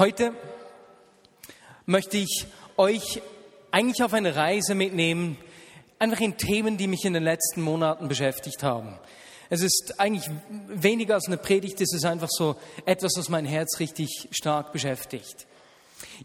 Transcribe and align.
Heute 0.00 0.32
möchte 1.84 2.16
ich 2.16 2.46
euch 2.78 3.20
eigentlich 3.70 4.02
auf 4.02 4.14
eine 4.14 4.34
Reise 4.34 4.74
mitnehmen, 4.74 5.36
einfach 5.98 6.20
in 6.20 6.38
Themen, 6.38 6.78
die 6.78 6.86
mich 6.86 7.04
in 7.04 7.12
den 7.12 7.22
letzten 7.22 7.60
Monaten 7.60 8.08
beschäftigt 8.08 8.62
haben. 8.62 8.98
Es 9.50 9.60
ist 9.60 10.00
eigentlich 10.00 10.24
weniger 10.68 11.16
als 11.16 11.26
eine 11.26 11.36
Predigt, 11.36 11.82
es 11.82 11.92
ist 11.92 12.06
einfach 12.06 12.30
so 12.30 12.56
etwas, 12.86 13.12
was 13.18 13.28
mein 13.28 13.44
Herz 13.44 13.78
richtig 13.78 14.28
stark 14.30 14.72
beschäftigt. 14.72 15.46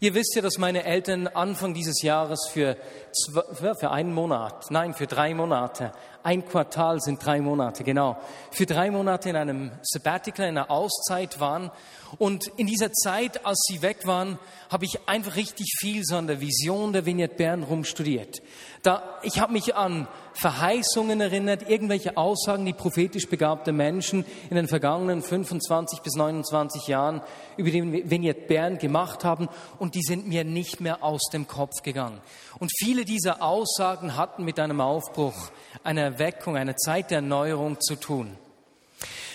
Ihr 0.00 0.14
wisst 0.14 0.34
ja, 0.34 0.40
dass 0.40 0.56
meine 0.56 0.84
Eltern 0.84 1.26
Anfang 1.26 1.74
dieses 1.74 2.00
Jahres 2.00 2.48
für, 2.50 2.78
zwei, 3.12 3.74
für 3.74 3.90
einen 3.90 4.14
Monat, 4.14 4.70
nein, 4.70 4.94
für 4.94 5.06
drei 5.06 5.34
Monate, 5.34 5.92
ein 6.26 6.44
Quartal 6.44 7.00
sind 7.00 7.24
drei 7.24 7.40
Monate, 7.40 7.84
genau, 7.84 8.16
für 8.50 8.66
drei 8.66 8.90
Monate 8.90 9.30
in 9.30 9.36
einem 9.36 9.70
Sabbatical, 9.82 10.48
in 10.48 10.58
einer 10.58 10.72
Auszeit 10.72 11.38
waren. 11.38 11.70
Und 12.18 12.48
in 12.56 12.66
dieser 12.66 12.92
Zeit, 12.92 13.46
als 13.46 13.64
sie 13.68 13.80
weg 13.80 14.06
waren, 14.06 14.38
habe 14.68 14.86
ich 14.86 14.98
einfach 15.06 15.36
richtig 15.36 15.66
viel 15.78 16.02
so 16.04 16.16
an 16.16 16.26
der 16.26 16.40
Vision 16.40 16.92
der 16.92 17.06
Vignette 17.06 17.36
Bern 17.36 17.62
rumstudiert. 17.62 18.42
Da, 18.82 19.02
ich 19.22 19.40
habe 19.40 19.52
mich 19.52 19.74
an 19.76 20.08
Verheißungen 20.34 21.20
erinnert, 21.20 21.68
irgendwelche 21.68 22.16
Aussagen, 22.16 22.66
die 22.66 22.72
prophetisch 22.72 23.28
begabte 23.28 23.72
Menschen 23.72 24.24
in 24.50 24.56
den 24.56 24.68
vergangenen 24.68 25.22
25 25.22 26.00
bis 26.00 26.14
29 26.14 26.86
Jahren 26.88 27.22
über 27.56 27.70
den 27.70 28.10
Vignette 28.10 28.42
Bern 28.42 28.78
gemacht 28.78 29.24
haben 29.24 29.48
und 29.78 29.94
die 29.94 30.02
sind 30.02 30.28
mir 30.28 30.44
nicht 30.44 30.80
mehr 30.80 31.02
aus 31.02 31.22
dem 31.32 31.48
Kopf 31.48 31.82
gegangen. 31.82 32.20
Und 32.58 32.70
viele 32.78 33.04
dieser 33.04 33.42
Aussagen 33.42 34.16
hatten 34.16 34.44
mit 34.44 34.60
einem 34.60 34.80
Aufbruch, 34.80 35.50
einer 35.82 36.15
Erweckung, 36.16 36.56
einer 36.56 36.76
Zeit 36.76 37.10
der 37.10 37.16
Erneuerung 37.18 37.78
zu 37.78 37.94
tun. 37.94 38.38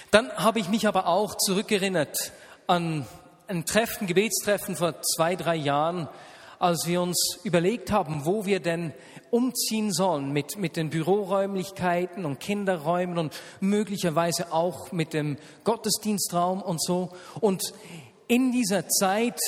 Dann 0.09 0.31
habe 0.31 0.59
ich 0.59 0.67
mich 0.67 0.87
aber 0.87 1.05
auch 1.05 1.35
zurückerinnert 1.35 2.31
an 2.65 3.05
ein 3.47 3.65
Treffen, 3.65 4.07
Gebetstreffen 4.07 4.75
vor 4.75 4.95
zwei, 5.03 5.35
drei 5.35 5.55
Jahren, 5.55 6.09
als 6.57 6.87
wir 6.87 7.01
uns 7.01 7.37
überlegt 7.43 7.91
haben, 7.91 8.25
wo 8.25 8.45
wir 8.47 8.59
denn 8.59 8.93
umziehen 9.29 9.93
sollen 9.93 10.33
mit, 10.33 10.57
mit 10.57 10.75
den 10.75 10.89
Büroräumlichkeiten 10.89 12.25
und 12.25 12.39
Kinderräumen 12.39 13.19
und 13.19 13.39
möglicherweise 13.59 14.51
auch 14.51 14.91
mit 14.91 15.13
dem 15.13 15.37
Gottesdienstraum 15.63 16.63
und 16.63 16.83
so. 16.83 17.11
Und 17.41 17.73
in 18.27 18.51
dieser 18.51 18.87
Zeit 18.87 19.39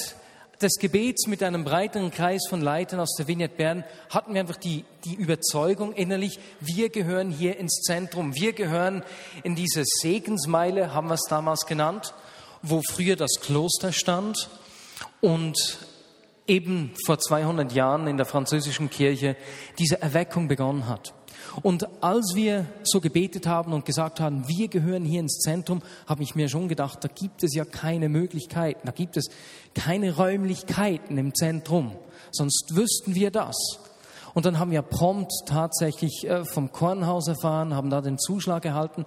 des 0.64 0.78
Gebets 0.80 1.28
mit 1.28 1.44
einem 1.44 1.64
breiteren 1.64 2.10
Kreis 2.10 2.42
von 2.50 2.62
Leitern 2.62 3.00
aus 3.00 3.16
der 3.18 3.28
Vignette 3.28 3.56
Bern 3.56 3.84
hatten 4.10 4.34
wir 4.34 4.42
einfach 4.42 4.56
die, 4.56 4.86
die 5.04 5.14
Überzeugung 5.14 5.94
innerlich, 5.94 6.40
wir 6.62 6.90
gehören 6.90 7.32
hier 7.32 7.58
ins 7.58 7.82
Zentrum, 7.82 8.34
wir 8.34 8.54
gehören 8.54 9.04
in 9.44 9.56
diese 9.56 9.84
Segensmeile, 9.86 10.94
haben 10.94 11.10
wir 11.10 11.16
es 11.16 11.28
damals 11.30 11.66
genannt, 11.66 12.14
wo 12.62 12.82
früher 12.82 13.16
das 13.18 13.42
Kloster 13.42 13.92
stand 13.92 14.50
und 15.22 15.80
eben 16.48 16.94
vor 17.06 17.20
200 17.20 17.74
Jahren 17.74 18.08
in 18.08 18.18
der 18.18 18.26
französischen 18.26 18.90
Kirche 18.90 19.36
diese 19.78 20.02
Erweckung 20.02 20.48
begonnen 20.48 20.88
hat. 20.88 21.14
Und 21.62 21.88
als 22.04 22.34
wir 22.36 22.66
so 22.84 23.00
gebetet 23.00 23.48
haben 23.48 23.74
und 23.74 23.86
gesagt 23.86 24.20
haben, 24.20 24.48
wir 24.48 24.68
gehören 24.68 25.06
hier 25.06 25.20
ins 25.20 25.40
Zentrum, 25.40 25.82
habe 26.08 26.24
ich 26.24 26.36
mir 26.36 26.50
schon 26.50 26.68
gedacht, 26.68 27.04
da 27.04 27.08
gibt 27.08 27.44
es 27.44 27.54
ja 27.54 27.66
keine 27.66 28.10
Möglichkeiten, 28.10 28.82
da 28.86 28.92
gibt 28.92 29.18
es 29.18 29.30
keine 29.74 30.16
Räumlichkeiten 30.16 31.18
im 31.18 31.34
Zentrum, 31.36 31.92
sonst 32.32 32.76
wüssten 32.76 33.16
wir 33.16 33.32
das. 33.32 33.56
Und 34.34 34.46
dann 34.46 34.58
haben 34.58 34.72
wir 34.72 34.82
prompt 34.82 35.32
tatsächlich 35.46 36.28
äh, 36.28 36.44
vom 36.44 36.72
Kornhaus 36.72 37.28
erfahren, 37.28 37.76
haben 37.76 37.90
da 37.90 38.02
den 38.02 38.18
Zuschlag 38.18 38.66
erhalten. 38.66 39.06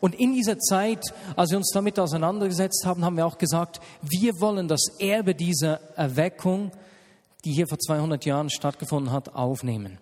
Und 0.00 0.14
in 0.14 0.32
dieser 0.32 0.58
Zeit, 0.58 1.12
als 1.36 1.50
wir 1.50 1.58
uns 1.58 1.72
damit 1.74 1.98
auseinandergesetzt 1.98 2.84
haben, 2.86 3.04
haben 3.04 3.16
wir 3.16 3.26
auch 3.26 3.38
gesagt, 3.38 3.80
wir 4.02 4.40
wollen 4.40 4.68
das 4.68 4.82
Erbe 5.00 5.34
dieser 5.34 5.80
Erweckung, 5.96 6.70
die 7.44 7.52
hier 7.52 7.66
vor 7.66 7.78
200 7.78 8.24
Jahren 8.24 8.50
stattgefunden 8.50 9.12
hat, 9.12 9.34
aufnehmen. 9.34 9.98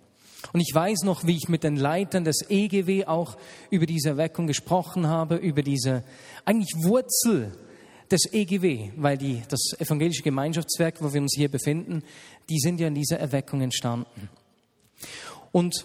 Und 0.52 0.60
ich 0.60 0.72
weiß 0.72 1.02
noch, 1.02 1.26
wie 1.26 1.36
ich 1.36 1.48
mit 1.48 1.64
den 1.64 1.76
Leitern 1.76 2.24
des 2.24 2.44
EGW 2.48 3.06
auch 3.06 3.36
über 3.70 3.86
diese 3.86 4.10
Erweckung 4.10 4.46
gesprochen 4.46 5.06
habe, 5.06 5.36
über 5.36 5.62
diese 5.62 6.04
eigentlich 6.44 6.74
Wurzel 6.84 7.52
des 8.10 8.32
EGW, 8.32 8.90
weil 8.96 9.18
die, 9.18 9.42
das 9.48 9.60
evangelische 9.78 10.22
Gemeinschaftswerk, 10.22 11.02
wo 11.02 11.12
wir 11.12 11.20
uns 11.20 11.34
hier 11.36 11.50
befinden, 11.50 12.02
die 12.48 12.58
sind 12.58 12.80
ja 12.80 12.88
in 12.88 12.94
dieser 12.94 13.18
Erweckung 13.18 13.60
entstanden. 13.62 14.28
Und 15.52 15.84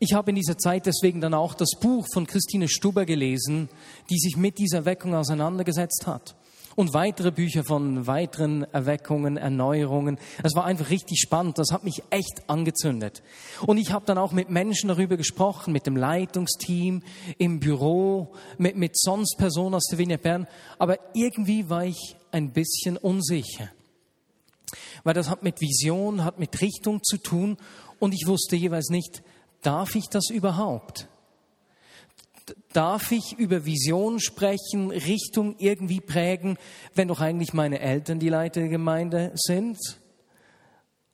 ich 0.00 0.14
habe 0.14 0.30
in 0.30 0.36
dieser 0.36 0.56
Zeit 0.56 0.86
deswegen 0.86 1.20
dann 1.20 1.34
auch 1.34 1.54
das 1.54 1.70
Buch 1.80 2.06
von 2.12 2.26
Christine 2.26 2.68
Stuber 2.68 3.04
gelesen, 3.04 3.68
die 4.10 4.18
sich 4.18 4.36
mit 4.36 4.58
dieser 4.58 4.78
Erweckung 4.78 5.14
auseinandergesetzt 5.14 6.06
hat 6.06 6.36
und 6.78 6.94
weitere 6.94 7.32
Bücher 7.32 7.64
von 7.64 8.06
weiteren 8.06 8.62
Erweckungen, 8.72 9.36
Erneuerungen. 9.36 10.16
Es 10.44 10.54
war 10.54 10.64
einfach 10.64 10.90
richtig 10.90 11.18
spannend. 11.18 11.58
Das 11.58 11.72
hat 11.72 11.82
mich 11.82 12.04
echt 12.10 12.48
angezündet. 12.48 13.20
Und 13.66 13.78
ich 13.78 13.90
habe 13.90 14.06
dann 14.06 14.16
auch 14.16 14.30
mit 14.30 14.48
Menschen 14.48 14.86
darüber 14.86 15.16
gesprochen, 15.16 15.72
mit 15.72 15.88
dem 15.88 15.96
Leitungsteam, 15.96 17.02
im 17.36 17.58
Büro, 17.58 18.32
mit, 18.58 18.76
mit 18.76 18.96
sonst 18.96 19.38
Personen 19.38 19.74
aus 19.74 19.86
der 19.90 19.98
Vignette 19.98 20.22
Bern. 20.22 20.46
Aber 20.78 20.98
irgendwie 21.14 21.68
war 21.68 21.84
ich 21.84 22.14
ein 22.30 22.52
bisschen 22.52 22.96
unsicher. 22.96 23.70
Weil 25.02 25.14
das 25.14 25.28
hat 25.28 25.42
mit 25.42 25.60
Vision, 25.60 26.22
hat 26.22 26.38
mit 26.38 26.60
Richtung 26.60 27.02
zu 27.02 27.16
tun. 27.16 27.56
Und 27.98 28.14
ich 28.14 28.28
wusste 28.28 28.54
jeweils 28.54 28.88
nicht, 28.90 29.24
darf 29.62 29.96
ich 29.96 30.08
das 30.10 30.30
überhaupt? 30.30 31.08
Darf 32.78 33.10
ich 33.10 33.36
über 33.36 33.64
Vision 33.64 34.20
sprechen, 34.20 34.92
Richtung 34.92 35.56
irgendwie 35.58 36.00
prägen, 36.00 36.58
wenn 36.94 37.08
doch 37.08 37.18
eigentlich 37.18 37.52
meine 37.52 37.80
Eltern 37.80 38.20
die 38.20 38.28
Leiter 38.28 38.60
der 38.60 38.68
Gemeinde 38.68 39.32
sind 39.34 39.76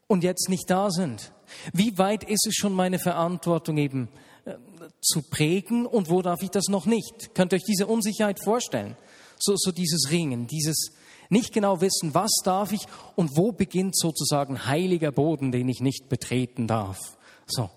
und 0.06 0.24
jetzt 0.24 0.50
nicht 0.50 0.68
da 0.68 0.90
sind? 0.90 1.32
Wie 1.72 1.96
weit 1.96 2.22
ist 2.22 2.46
es 2.46 2.54
schon 2.54 2.74
meine 2.74 2.98
Verantwortung 2.98 3.78
eben 3.78 4.10
äh, 4.44 4.56
zu 5.00 5.22
prägen 5.22 5.86
und 5.86 6.10
wo 6.10 6.20
darf 6.20 6.42
ich 6.42 6.50
das 6.50 6.68
noch 6.68 6.84
nicht? 6.84 7.34
Könnt 7.34 7.54
ihr 7.54 7.56
euch 7.56 7.64
diese 7.64 7.86
Unsicherheit 7.86 8.44
vorstellen? 8.44 8.94
So, 9.38 9.54
so 9.56 9.72
dieses 9.72 10.10
Ringen, 10.10 10.46
dieses 10.46 10.92
nicht 11.30 11.54
genau 11.54 11.80
wissen, 11.80 12.12
was 12.12 12.32
darf 12.44 12.72
ich 12.72 12.82
und 13.16 13.38
wo 13.38 13.52
beginnt 13.52 13.96
sozusagen 13.96 14.66
heiliger 14.66 15.12
Boden, 15.12 15.50
den 15.50 15.70
ich 15.70 15.80
nicht 15.80 16.10
betreten 16.10 16.66
darf. 16.66 16.98
So. 17.46 17.70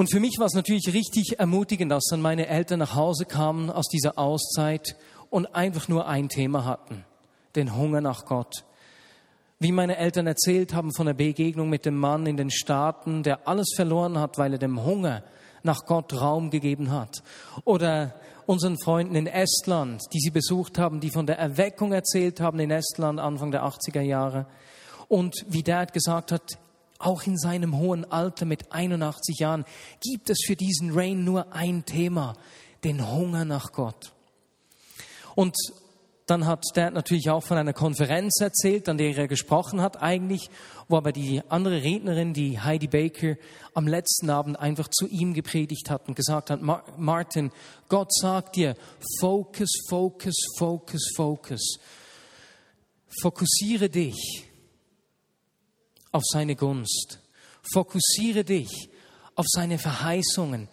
Und 0.00 0.10
für 0.10 0.18
mich 0.18 0.38
war 0.38 0.46
es 0.46 0.54
natürlich 0.54 0.94
richtig 0.94 1.38
ermutigend, 1.38 1.92
dass 1.92 2.04
dann 2.08 2.22
meine 2.22 2.46
Eltern 2.46 2.78
nach 2.78 2.94
Hause 2.94 3.26
kamen 3.26 3.68
aus 3.68 3.86
dieser 3.86 4.18
Auszeit 4.18 4.96
und 5.28 5.54
einfach 5.54 5.88
nur 5.88 6.06
ein 6.06 6.30
Thema 6.30 6.64
hatten, 6.64 7.04
den 7.54 7.76
Hunger 7.76 8.00
nach 8.00 8.24
Gott. 8.24 8.64
Wie 9.58 9.72
meine 9.72 9.98
Eltern 9.98 10.26
erzählt 10.26 10.72
haben 10.72 10.94
von 10.94 11.04
der 11.04 11.12
Begegnung 11.12 11.68
mit 11.68 11.84
dem 11.84 11.98
Mann 11.98 12.24
in 12.24 12.38
den 12.38 12.50
Staaten, 12.50 13.22
der 13.22 13.46
alles 13.46 13.74
verloren 13.76 14.18
hat, 14.18 14.38
weil 14.38 14.54
er 14.54 14.58
dem 14.58 14.82
Hunger 14.86 15.22
nach 15.64 15.84
Gott 15.84 16.18
Raum 16.18 16.48
gegeben 16.48 16.92
hat. 16.92 17.22
Oder 17.66 18.14
unseren 18.46 18.78
Freunden 18.78 19.16
in 19.16 19.26
Estland, 19.26 20.00
die 20.14 20.20
sie 20.20 20.30
besucht 20.30 20.78
haben, 20.78 21.00
die 21.00 21.10
von 21.10 21.26
der 21.26 21.38
Erweckung 21.38 21.92
erzählt 21.92 22.40
haben 22.40 22.58
in 22.58 22.70
Estland 22.70 23.20
Anfang 23.20 23.50
der 23.50 23.64
80er 23.64 24.00
Jahre. 24.00 24.46
Und 25.08 25.44
wie 25.46 25.62
Dad 25.62 25.92
gesagt 25.92 26.32
hat, 26.32 26.56
auch 27.00 27.26
in 27.26 27.38
seinem 27.38 27.78
hohen 27.78 28.10
Alter 28.10 28.44
mit 28.44 28.72
81 28.72 29.38
Jahren, 29.38 29.64
gibt 30.00 30.30
es 30.30 30.38
für 30.46 30.56
diesen 30.56 30.92
Rain 30.92 31.24
nur 31.24 31.52
ein 31.52 31.84
Thema, 31.84 32.36
den 32.84 33.10
Hunger 33.10 33.44
nach 33.44 33.72
Gott. 33.72 34.12
Und 35.34 35.56
dann 36.26 36.46
hat 36.46 36.64
Dad 36.74 36.94
natürlich 36.94 37.28
auch 37.28 37.42
von 37.42 37.56
einer 37.56 37.72
Konferenz 37.72 38.40
erzählt, 38.40 38.88
an 38.88 38.98
der 38.98 39.16
er 39.16 39.26
gesprochen 39.26 39.80
hat 39.80 40.00
eigentlich, 40.00 40.48
wo 40.86 40.96
aber 40.96 41.10
die 41.10 41.42
andere 41.48 41.82
Rednerin, 41.82 42.34
die 42.34 42.60
Heidi 42.60 42.86
Baker, 42.86 43.36
am 43.74 43.88
letzten 43.88 44.30
Abend 44.30 44.58
einfach 44.58 44.88
zu 44.88 45.08
ihm 45.08 45.34
gepredigt 45.34 45.90
hat 45.90 46.06
und 46.06 46.14
gesagt 46.14 46.50
hat, 46.50 46.60
Martin, 46.62 47.50
Gott 47.88 48.12
sagt 48.14 48.56
dir, 48.56 48.76
focus, 49.18 49.70
focus, 49.88 50.36
focus, 50.56 51.10
focus. 51.16 51.78
Fokussiere 53.20 53.88
dich 53.88 54.49
auf 56.12 56.22
seine 56.24 56.56
Gunst. 56.56 57.20
Fokussiere 57.72 58.44
dich 58.44 58.90
auf 59.34 59.46
seine 59.48 59.78
Verheißungen. 59.78 60.68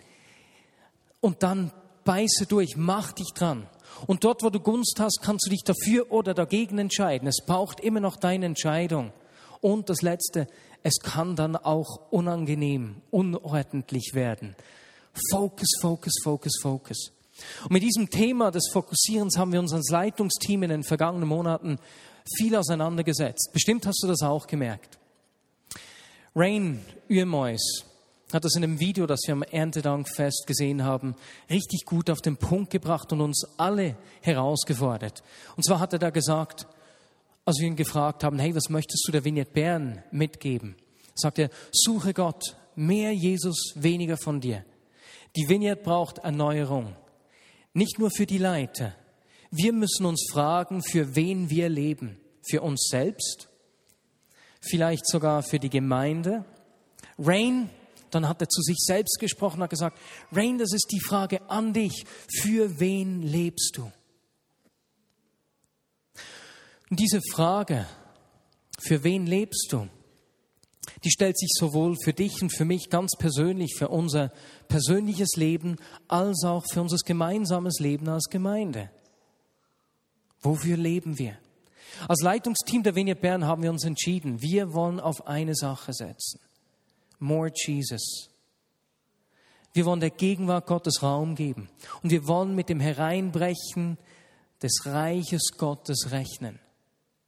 Und 1.20 1.44
dann 1.44 1.72
beiße 2.04 2.46
durch, 2.48 2.76
mach 2.78 3.12
dich 3.12 3.34
dran. 3.34 3.68
Und 4.06 4.24
dort, 4.24 4.44
wo 4.44 4.50
du 4.50 4.60
Gunst 4.60 4.98
hast, 5.00 5.22
kannst 5.22 5.48
du 5.48 5.50
dich 5.50 5.64
dafür 5.64 6.12
oder 6.12 6.34
dagegen 6.34 6.78
entscheiden. 6.78 7.28
Es 7.28 7.44
braucht 7.46 7.80
immer 7.80 8.00
noch 8.00 8.16
deine 8.16 8.46
Entscheidung. 8.46 9.12
Und 9.60 9.90
das 9.90 10.02
Letzte, 10.02 10.48
es 10.84 11.00
kann 11.00 11.36
dann 11.36 11.56
auch 11.56 12.12
unangenehm, 12.12 13.02
unordentlich 13.10 14.12
werden. 14.14 14.56
Focus, 15.32 15.70
focus, 15.82 16.14
focus, 16.24 16.54
focus. 16.62 17.12
Und 17.64 17.72
mit 17.72 17.84
diesem 17.84 18.10
Thema 18.10 18.52
des 18.52 18.70
Fokussierens 18.72 19.38
haben 19.38 19.52
wir 19.52 19.60
uns 19.60 19.74
als 19.74 19.90
Leitungsteam 19.90 20.64
in 20.64 20.70
den 20.70 20.84
vergangenen 20.84 21.28
Monaten 21.28 21.80
viel 22.38 22.56
auseinandergesetzt. 22.56 23.52
Bestimmt 23.54 23.86
hast 23.86 24.02
du 24.04 24.08
das 24.08 24.22
auch 24.22 24.48
gemerkt. 24.48 24.98
Rain 26.40 26.86
Uemois 27.10 27.58
hat 28.32 28.46
das 28.46 28.56
in 28.56 28.64
einem 28.64 28.80
Video, 28.80 29.08
das 29.08 29.22
wir 29.26 29.34
am 29.34 29.42
Erntedankfest 29.42 30.44
gesehen 30.46 30.84
haben, 30.84 31.16
richtig 31.50 31.84
gut 31.84 32.12
auf 32.12 32.22
den 32.22 32.38
Punkt 32.38 32.70
gebracht 32.70 33.12
und 33.12 33.22
uns 33.22 33.44
alle 33.58 33.98
herausgefordert. 34.22 35.24
Und 35.56 35.64
zwar 35.66 35.80
hat 35.80 35.94
er 35.94 36.00
da 36.00 36.12
gesagt, 36.12 36.68
als 37.44 37.58
wir 37.60 37.66
ihn 37.66 37.76
gefragt 37.76 38.24
haben, 38.24 38.38
hey, 38.38 38.54
was 38.54 38.70
möchtest 38.70 39.08
du 39.08 39.12
der 39.12 39.26
Vignette 39.26 39.52
Bern 39.52 40.04
mitgeben? 40.12 40.76
Sagt 41.16 41.40
er, 41.40 41.50
suche 41.72 42.14
Gott, 42.14 42.56
mehr 42.76 43.14
Jesus, 43.14 43.74
weniger 43.74 44.18
von 44.18 44.40
dir. 44.40 44.64
Die 45.36 45.50
Vignette 45.50 45.82
braucht 45.82 46.20
Erneuerung. 46.20 46.96
Nicht 47.74 47.98
nur 47.98 48.12
für 48.12 48.28
die 48.28 48.38
Leiter. 48.38 48.94
Wir 49.50 49.74
müssen 49.74 50.06
uns 50.06 50.28
fragen, 50.32 50.84
für 50.84 51.16
wen 51.16 51.50
wir 51.50 51.68
leben. 51.68 52.20
Für 52.48 52.62
uns 52.62 52.90
selbst, 52.92 53.50
vielleicht 54.68 55.08
sogar 55.08 55.44
für 55.44 55.60
die 55.60 55.70
Gemeinde. 55.70 56.46
Rain, 57.18 57.70
dann 58.12 58.28
hat 58.28 58.42
er 58.42 58.50
zu 58.50 58.62
sich 58.62 58.78
selbst 58.80 59.20
gesprochen, 59.20 59.62
hat 59.62 59.70
gesagt, 59.70 59.98
Rain, 60.32 60.58
das 60.58 60.74
ist 60.74 60.88
die 60.92 61.00
Frage 61.00 61.50
an 61.50 61.74
dich. 61.74 62.06
Für 62.42 62.80
wen 62.80 63.22
lebst 63.22 63.78
du? 63.78 63.92
Und 66.90 67.00
diese 67.00 67.22
Frage, 67.34 67.86
für 68.80 69.04
wen 69.04 69.26
lebst 69.26 69.68
du, 69.72 69.88
die 71.04 71.12
stellt 71.12 71.38
sich 71.38 71.50
sowohl 71.54 71.96
für 72.04 72.14
dich 72.14 72.42
und 72.42 72.56
für 72.56 72.66
mich 72.66 72.90
ganz 72.90 73.12
persönlich, 73.18 73.76
für 73.78 73.90
unser 73.90 74.32
persönliches 74.68 75.36
Leben, 75.36 75.78
als 76.08 76.44
auch 76.44 76.66
für 76.72 76.82
unser 76.82 76.98
gemeinsames 77.06 77.80
Leben 77.80 78.08
als 78.10 78.26
Gemeinde. 78.30 78.90
Wofür 80.42 80.78
leben 80.78 81.20
wir? 81.20 81.38
Als 82.08 82.22
Leitungsteam 82.22 82.84
der 82.84 82.96
Vignette 82.96 83.22
Bern 83.22 83.46
haben 83.46 83.64
wir 83.64 83.72
uns 83.72 83.86
entschieden, 83.86 84.42
wir 84.42 84.74
wollen 84.74 85.00
auf 85.00 85.28
eine 85.28 85.56
Sache 85.56 85.94
setzen. 85.94 86.40
More 87.20 87.52
Jesus. 87.54 88.30
Wir 89.74 89.86
wollen 89.86 90.00
der 90.00 90.12
Gegenwart 90.12 90.68
Gottes 90.68 91.04
Raum 91.04 91.36
geben. 91.36 91.70
Und 92.02 92.12
wir 92.12 92.28
wollen 92.28 92.56
mit 92.56 92.70
dem 92.70 92.80
Hereinbrechen 92.80 93.98
des 94.62 94.86
Reiches 94.86 95.52
Gottes 95.58 96.12
rechnen. 96.12 96.60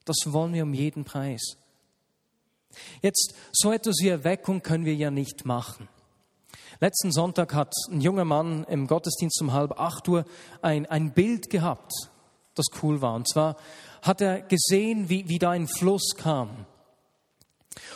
Das 0.06 0.18
wollen 0.26 0.54
wir 0.54 0.64
um 0.64 0.74
jeden 0.74 1.06
Preis. 1.06 1.58
Jetzt, 3.02 3.34
so 3.52 3.72
etwas 3.72 3.98
wie 4.02 4.10
Erweckung 4.10 4.62
können 4.62 4.86
wir 4.86 4.96
ja 4.96 5.12
nicht 5.12 5.46
machen. 5.46 5.88
Letzten 6.80 7.12
Sonntag 7.12 7.54
hat 7.54 7.74
ein 7.92 8.02
junger 8.02 8.26
Mann 8.26 8.64
im 8.66 8.88
Gottesdienst 8.88 9.42
um 9.42 9.54
halb 9.54 9.80
acht 9.80 10.08
Uhr 10.08 10.26
ein, 10.62 10.86
ein 10.86 11.14
Bild 11.14 11.50
gehabt, 11.50 11.92
das 12.56 12.68
cool 12.82 13.02
war. 13.02 13.16
Und 13.16 13.28
zwar 13.28 13.58
hat 14.02 14.22
er 14.22 14.42
gesehen, 14.42 15.10
wie, 15.10 15.28
wie 15.28 15.40
da 15.40 15.52
ein 15.52 15.68
Fluss 15.68 16.16
kam. 16.18 16.66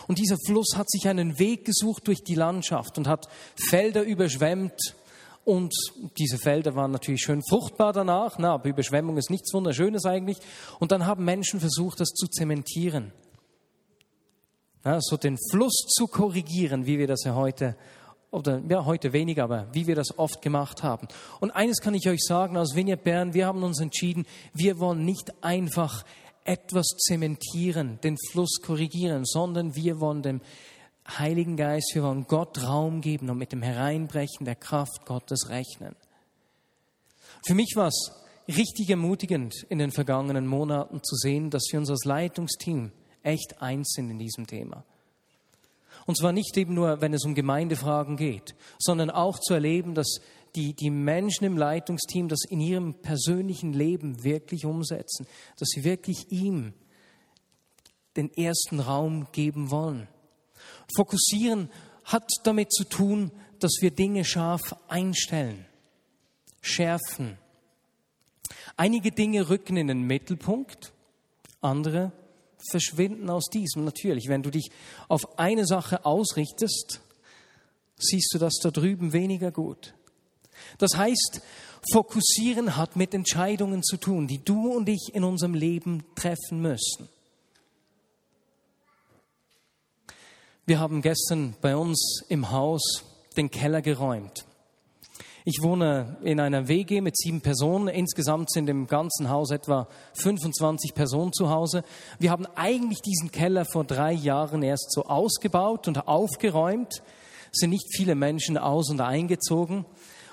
Und 0.08 0.20
dieser 0.20 0.38
Fluss 0.46 0.74
hat 0.76 0.90
sich 0.90 1.08
einen 1.08 1.40
Weg 1.40 1.66
gesucht 1.66 2.08
durch 2.08 2.24
die 2.24 2.36
Landschaft 2.36 2.98
und 2.98 3.08
hat 3.08 3.28
Felder 3.56 4.04
überschwemmt. 4.04 4.96
Und 5.46 5.74
diese 6.18 6.38
Felder 6.38 6.76
waren 6.76 6.92
natürlich 6.92 7.22
schön 7.22 7.42
fruchtbar 7.50 7.92
danach, 7.92 8.38
na, 8.38 8.54
aber 8.54 8.70
Überschwemmung 8.70 9.18
ist 9.18 9.30
nichts 9.30 9.54
Wunderschönes 9.54 10.06
eigentlich. 10.06 10.38
Und 10.80 10.92
dann 10.92 11.06
haben 11.06 11.26
Menschen 11.26 11.60
versucht, 11.60 12.00
das 12.00 12.10
zu 12.10 12.28
zementieren. 12.28 13.12
Ja, 14.86 15.00
so 15.02 15.18
den 15.18 15.38
Fluss 15.52 15.86
zu 15.96 16.08
korrigieren, 16.08 16.86
wie 16.86 16.98
wir 16.98 17.08
das 17.08 17.24
ja 17.24 17.36
heute 17.36 17.76
oder 18.33 18.62
ja, 18.68 18.83
heute 18.85 19.13
weniger, 19.13 19.44
aber 19.44 19.68
wie 19.74 19.85
wir 19.85 19.95
das 19.95 20.18
oft 20.18 20.41
gemacht 20.41 20.81
haben. 20.81 21.07
Und 21.39 21.51
eines 21.51 21.80
kann 21.80 21.94
ich 21.94 22.09
euch 22.09 22.21
sagen, 22.24 22.57
aus 22.57 22.75
Vignette 22.75 23.03
Bern, 23.03 23.33
wir 23.33 23.45
haben 23.45 23.63
uns 23.63 23.80
entschieden, 23.80 24.25
wir 24.53 24.80
wollen 24.80 25.06
nicht 25.06 25.31
einfach 25.44 26.03
etwas 26.44 26.88
zementieren, 26.97 28.00
den 28.03 28.18
Fluss 28.31 28.59
korrigieren, 28.62 29.24
sondern 29.25 29.75
wir 29.75 30.00
wollen 30.00 30.24
dem 30.24 30.41
Heiligen 31.07 31.57
Geist, 31.57 31.91
wir 31.94 32.03
wollen 32.03 32.25
Gott 32.27 32.63
Raum 32.63 33.01
geben 33.01 33.30
und 33.30 33.38
mit 33.38 33.51
dem 33.51 33.62
Hereinbrechen 33.62 34.45
der 34.45 34.56
Kraft 34.56 35.06
Gottes 35.06 35.50
rechnen. 35.50 35.95
Für 37.45 37.53
mich 37.53 37.74
war 37.75 37.88
es 37.88 38.12
richtig 38.47 38.89
ermutigend 38.89 39.53
in 39.69 39.80
den 39.80 39.91
vergangenen 39.91 40.47
Monaten 40.47 41.01
zu 41.03 41.15
sehen, 41.15 41.50
dass 41.50 41.63
wir 41.71 41.80
uns 41.80 41.89
als 41.89 42.06
Leitungsteam 42.06 42.91
echt 43.21 43.62
eins 43.62 43.91
sind 43.94 44.09
in 44.09 44.19
diesem 44.19 44.47
Thema. 44.47 44.83
Und 46.06 46.18
zwar 46.18 46.32
nicht 46.32 46.58
eben 46.58 46.74
nur, 46.74 47.02
wenn 47.02 47.14
es 47.14 47.26
um 47.26 47.36
Gemeindefragen 47.36 48.18
geht, 48.18 48.56
sondern 48.80 49.10
auch 49.10 49.40
zu 49.40 49.54
erleben, 49.54 49.96
dass 49.96 50.20
die, 50.56 50.74
die 50.74 50.90
Menschen 50.90 51.46
im 51.46 51.58
Leitungsteam 51.58 52.28
das 52.28 52.44
in 52.48 52.60
ihrem 52.60 52.94
persönlichen 52.96 53.74
Leben 53.74 54.24
wirklich 54.24 54.66
umsetzen, 54.66 55.26
dass 55.58 55.70
sie 55.70 55.84
wirklich 55.84 56.32
ihm 56.32 56.74
den 58.16 58.32
ersten 58.34 58.80
Raum 58.80 59.28
geben 59.32 59.72
wollen. 59.72 60.08
Fokussieren 60.96 61.70
hat 62.04 62.30
damit 62.44 62.72
zu 62.72 62.84
tun, 62.84 63.32
dass 63.60 63.78
wir 63.80 63.92
Dinge 63.92 64.26
scharf 64.26 64.76
einstellen, 64.88 65.66
schärfen. 66.62 67.38
Einige 68.76 69.12
Dinge 69.12 69.50
rücken 69.50 69.78
in 69.78 69.88
den 69.88 70.02
Mittelpunkt, 70.02 70.94
andere 71.62 72.12
verschwinden 72.69 73.30
aus 73.30 73.45
diesem. 73.45 73.86
Natürlich, 73.86 74.27
wenn 74.27 74.44
du 74.44 74.50
dich 74.50 74.69
auf 75.07 75.39
eine 75.39 75.65
Sache 75.65 76.06
ausrichtest, 76.06 77.01
siehst 77.98 78.33
du 78.33 78.39
das 78.39 78.56
da 78.62 78.71
drüben 78.71 79.13
weniger 79.13 79.51
gut. 79.51 79.94
Das 80.77 80.95
heißt, 80.95 81.42
fokussieren 81.92 82.77
hat 82.77 82.95
mit 82.95 83.13
Entscheidungen 83.13 83.83
zu 83.83 83.98
tun, 83.98 84.27
die 84.27 84.44
du 84.44 84.71
und 84.74 84.88
ich 84.88 85.12
in 85.13 85.24
unserem 85.24 85.54
Leben 85.54 86.04
treffen 86.15 86.62
müssen. 86.62 87.10
Wir 90.66 90.80
haben 90.80 91.01
gestern 91.01 91.56
bei 91.62 91.75
uns 91.75 92.24
im 92.30 92.51
Haus 92.51 93.04
den 93.36 93.51
Keller 93.51 93.81
geräumt. 93.81 94.45
Ich 95.45 95.62
wohne 95.62 96.16
in 96.24 96.40
einer 96.40 96.69
WG 96.69 97.01
mit 97.01 97.18
sieben 97.18 97.42
Personen. 97.42 97.90
Insgesamt 97.90 98.50
sind 98.50 98.69
im 98.69 98.88
ganzen 98.88 99.30
Haus 99.30 99.51
etwa 99.51 99.90
25 100.13 100.94
Personen 100.94 101.34
zu 101.34 101.50
Hause. 101.50 101.84
Wir 102.18 102.31
haben 102.31 102.45
eigentlich 102.56 103.01
diesen 103.01 103.30
Keller 103.30 103.66
vor 103.66 103.84
drei 103.84 104.13
Jahren 104.13 104.63
erst 104.63 104.94
so 104.94 105.04
ausgebaut 105.04 105.90
und 105.90 106.07
aufgeräumt. 106.07 107.04
Es 107.51 107.60
sind 107.60 107.72
nicht 107.72 107.94
viele 107.94 108.16
Menschen 108.16 108.57
aus 108.57 108.90
und 108.90 109.01
eingezogen. 109.01 109.84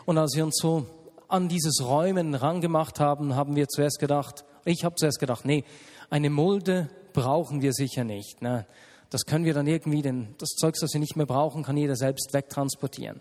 Und 0.06 0.16
als 0.16 0.36
wir 0.36 0.44
uns 0.44 0.58
so 0.60 0.86
an 1.26 1.48
dieses 1.48 1.84
Räumen 1.84 2.36
rangemacht 2.36 3.00
haben, 3.00 3.34
haben 3.34 3.56
wir 3.56 3.66
zuerst 3.66 3.98
gedacht, 3.98 4.44
ich 4.64 4.84
habe 4.84 4.94
zuerst 4.94 5.18
gedacht, 5.18 5.44
nee, 5.44 5.64
eine 6.08 6.30
Mulde 6.30 6.88
brauchen 7.14 7.62
wir 7.62 7.72
sicher 7.72 8.04
nicht. 8.04 8.42
Ne? 8.42 8.64
Das 9.10 9.24
können 9.24 9.44
wir 9.44 9.54
dann 9.54 9.66
irgendwie, 9.66 10.02
denn 10.02 10.36
das 10.38 10.50
Zeugs, 10.50 10.78
das 10.78 10.92
wir 10.92 11.00
nicht 11.00 11.16
mehr 11.16 11.26
brauchen, 11.26 11.64
kann 11.64 11.76
jeder 11.76 11.96
selbst 11.96 12.32
wegtransportieren 12.32 13.20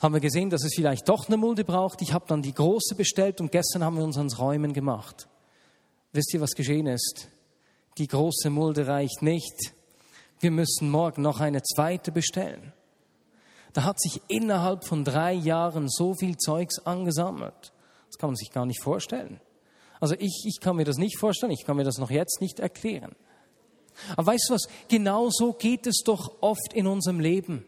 haben 0.00 0.14
wir 0.14 0.20
gesehen, 0.20 0.50
dass 0.50 0.64
es 0.64 0.74
vielleicht 0.74 1.08
doch 1.08 1.28
eine 1.28 1.36
Mulde 1.36 1.64
braucht. 1.64 2.00
Ich 2.00 2.12
habe 2.12 2.24
dann 2.26 2.42
die 2.42 2.54
große 2.54 2.94
bestellt 2.94 3.40
und 3.40 3.52
gestern 3.52 3.84
haben 3.84 3.96
wir 3.96 4.04
uns 4.04 4.16
ans 4.16 4.38
Räumen 4.38 4.72
gemacht. 4.72 5.28
Wisst 6.12 6.32
ihr, 6.34 6.40
was 6.40 6.52
geschehen 6.52 6.86
ist? 6.86 7.28
Die 7.98 8.08
große 8.08 8.50
Mulde 8.50 8.86
reicht 8.86 9.22
nicht. 9.22 9.74
Wir 10.40 10.50
müssen 10.50 10.90
morgen 10.90 11.20
noch 11.22 11.40
eine 11.40 11.62
zweite 11.62 12.12
bestellen. 12.12 12.72
Da 13.74 13.84
hat 13.84 14.00
sich 14.00 14.20
innerhalb 14.28 14.84
von 14.84 15.04
drei 15.04 15.34
Jahren 15.34 15.88
so 15.88 16.14
viel 16.14 16.36
Zeugs 16.36 16.78
angesammelt. 16.80 17.72
Das 18.08 18.18
kann 18.18 18.30
man 18.30 18.36
sich 18.36 18.50
gar 18.50 18.66
nicht 18.66 18.82
vorstellen. 18.82 19.40
Also 20.00 20.14
ich, 20.18 20.44
ich 20.46 20.60
kann 20.60 20.76
mir 20.76 20.84
das 20.84 20.96
nicht 20.96 21.18
vorstellen, 21.18 21.52
ich 21.52 21.64
kann 21.64 21.76
mir 21.76 21.84
das 21.84 21.98
noch 21.98 22.10
jetzt 22.10 22.40
nicht 22.40 22.58
erklären. 22.58 23.14
Aber 24.16 24.28
weißt 24.28 24.46
du 24.48 24.54
was, 24.54 24.68
genau 24.88 25.28
so 25.30 25.52
geht 25.52 25.86
es 25.86 26.02
doch 26.04 26.40
oft 26.40 26.72
in 26.72 26.86
unserem 26.86 27.20
Leben. 27.20 27.64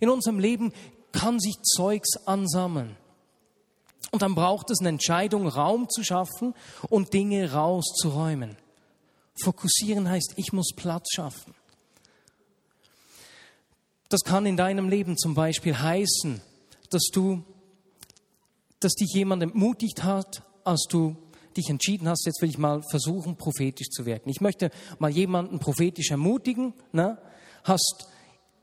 In 0.00 0.08
unserem 0.08 0.38
Leben 0.38 0.72
kann 1.12 1.40
sich 1.40 1.56
Zeugs 1.62 2.16
ansammeln. 2.26 2.96
Und 4.10 4.22
dann 4.22 4.34
braucht 4.34 4.70
es 4.70 4.80
eine 4.80 4.88
Entscheidung, 4.88 5.46
Raum 5.46 5.88
zu 5.88 6.02
schaffen 6.02 6.54
und 6.88 7.12
Dinge 7.12 7.52
rauszuräumen. 7.52 8.56
Fokussieren 9.42 10.08
heißt, 10.08 10.34
ich 10.36 10.52
muss 10.52 10.72
Platz 10.74 11.12
schaffen. 11.14 11.54
Das 14.08 14.20
kann 14.22 14.44
in 14.46 14.56
deinem 14.56 14.88
Leben 14.88 15.16
zum 15.16 15.34
Beispiel 15.34 15.78
heißen, 15.78 16.40
dass 16.90 17.04
du, 17.12 17.44
dass 18.80 18.92
dich 18.94 19.12
jemand 19.14 19.42
entmutigt 19.42 20.02
hat, 20.02 20.42
als 20.64 20.86
du 20.88 21.16
dich 21.56 21.70
entschieden 21.70 22.08
hast, 22.08 22.26
jetzt 22.26 22.42
will 22.42 22.50
ich 22.50 22.58
mal 22.58 22.82
versuchen, 22.90 23.36
prophetisch 23.36 23.88
zu 23.90 24.06
wirken. 24.06 24.30
Ich 24.30 24.40
möchte 24.40 24.70
mal 24.98 25.10
jemanden 25.10 25.58
prophetisch 25.58 26.10
ermutigen, 26.10 26.74
ne? 26.92 27.18
hast 27.64 28.08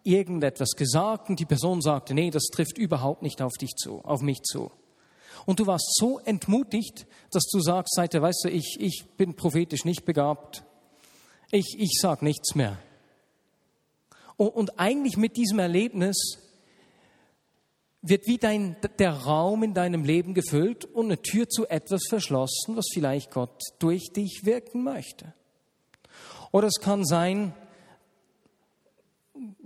irgendetwas 0.08 0.72
gesagt 0.72 1.30
und 1.30 1.40
die 1.40 1.46
Person 1.46 1.82
sagte, 1.82 2.14
nee, 2.14 2.32
das 2.32 2.46
trifft 2.46 2.78
überhaupt 2.78 3.22
nicht 3.22 3.42
auf 3.42 3.54
dich 3.54 3.76
zu, 3.76 4.02
auf 4.04 4.22
mich 4.22 4.42
zu. 4.44 4.72
Und 5.46 5.60
du 5.60 5.68
warst 5.68 5.96
so 5.96 6.20
entmutigt, 6.20 7.06
dass 7.32 7.44
du 7.52 7.60
sagst, 7.60 7.94
seither, 7.96 8.22
weißt 8.22 8.46
du, 8.46 8.50
ich, 8.50 8.78
ich 8.80 9.06
bin 9.18 9.36
prophetisch 9.36 9.86
nicht 9.86 10.06
begabt. 10.06 10.64
Ich, 11.52 11.76
ich 11.78 11.98
sag 12.02 12.22
nichts 12.22 12.56
mehr. 12.56 12.78
Und, 14.36 14.50
und 14.50 14.80
eigentlich 14.80 15.18
mit 15.18 15.38
diesem 15.38 15.60
Erlebnis 15.60 16.40
wird 18.02 18.28
wie 18.28 18.38
dein, 18.38 18.76
der 19.00 19.12
Raum 19.12 19.64
in 19.64 19.74
deinem 19.74 20.04
Leben 20.04 20.34
gefüllt 20.34 20.86
und 20.86 21.06
eine 21.06 21.22
Tür 21.22 21.50
zu 21.50 21.68
etwas 21.68 22.04
verschlossen, 22.08 22.76
was 22.76 22.88
vielleicht 22.94 23.32
Gott 23.32 23.62
durch 23.80 24.12
dich 24.16 24.42
wirken 24.44 24.84
möchte. 24.84 25.34
Oder 26.52 26.68
es 26.68 26.80
kann 26.80 27.06
sein, 27.06 27.54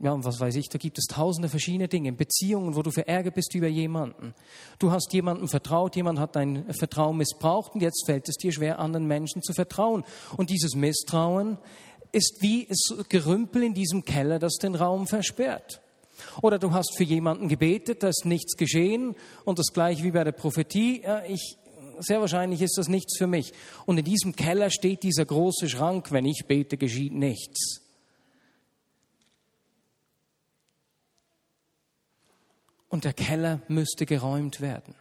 ja, 0.02 0.24
was 0.24 0.40
weiß 0.40 0.56
ich, 0.56 0.70
da 0.70 0.78
gibt 0.78 0.98
es 0.98 1.06
tausende 1.06 1.50
verschiedene 1.50 1.88
Dinge, 1.88 2.12
Beziehungen, 2.12 2.76
wo 2.76 2.82
du 2.82 2.92
verärgert 2.92 3.36
bist 3.36 3.54
über 3.56 3.68
jemanden. 3.68 4.34
Du 4.80 4.92
hast 4.92 5.14
jemandem 5.14 5.48
vertraut, 5.48 5.96
jemand 5.96 6.20
hat 6.20 6.36
dein 6.36 6.72
Vertrauen 6.74 7.18
missbraucht 7.18 7.74
und 7.76 7.82
jetzt 7.82 8.06
fällt 8.06 8.28
es 8.28 8.36
dir 8.36 8.52
schwer, 8.52 8.80
anderen 8.80 9.08
Menschen 9.08 9.42
zu 9.42 9.54
vertrauen. 9.54 10.04
Und 10.38 10.50
dieses 10.50 10.76
Misstrauen 10.76 11.58
ist 12.12 12.38
wie 12.42 12.68
das 12.68 13.08
Gerümpel 13.10 13.64
in 13.64 13.74
diesem 13.74 14.04
Keller, 14.04 14.40
das 14.40 14.56
den 14.56 14.76
Raum 14.76 15.08
versperrt. 15.08 15.82
Oder 16.42 16.60
du 16.60 16.72
hast 16.72 16.96
für 16.98 17.04
jemanden 17.04 17.48
gebetet, 17.48 18.04
da 18.04 18.10
ist 18.10 18.26
nichts 18.26 18.56
geschehen 18.56 19.16
und 19.46 19.60
das 19.60 19.74
gleiche 19.74 20.04
wie 20.04 20.12
bei 20.12 20.24
der 20.24 20.34
Prophetie, 20.34 21.02
ja, 21.02 21.24
ich, 21.26 21.58
sehr 22.00 22.20
wahrscheinlich 22.20 22.62
ist 22.62 22.78
das 22.78 22.88
nichts 22.88 23.18
für 23.18 23.28
mich. 23.28 23.54
Und 23.86 23.98
in 23.98 24.06
diesem 24.06 24.36
Keller 24.36 24.70
steht 24.70 25.04
dieser 25.04 25.26
große 25.26 25.70
Schrank, 25.70 26.12
wenn 26.12 26.26
ich 26.26 26.46
bete, 26.48 26.78
geschieht 26.78 27.14
nichts. 27.14 27.81
Und 32.92 33.06
der 33.06 33.14
Keller 33.14 33.62
müsste 33.70 34.06
geräumt 34.06 34.60
werden. 34.60 34.94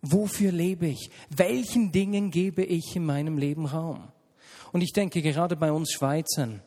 Wofür 0.00 0.50
lebe 0.50 0.86
ich? 0.86 1.10
Welchen 1.28 1.92
Dingen 1.92 2.30
gebe 2.30 2.64
ich 2.64 2.96
in 2.96 3.04
meinem 3.04 3.36
Leben 3.36 3.66
Raum? 3.66 4.08
Und 4.72 4.80
ich 4.80 4.92
denke, 4.92 5.20
gerade 5.20 5.56
bei 5.56 5.72
uns 5.72 5.92
Schweizern 5.92 6.62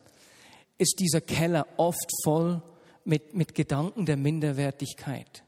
ist 0.78 1.00
dieser 1.00 1.20
Keller 1.20 1.66
oft 1.78 2.08
voll 2.22 2.62
mit, 3.04 3.34
mit 3.34 3.56
Gedanken 3.56 4.06
der 4.06 4.16
Minderwertigkeit. 4.16 5.42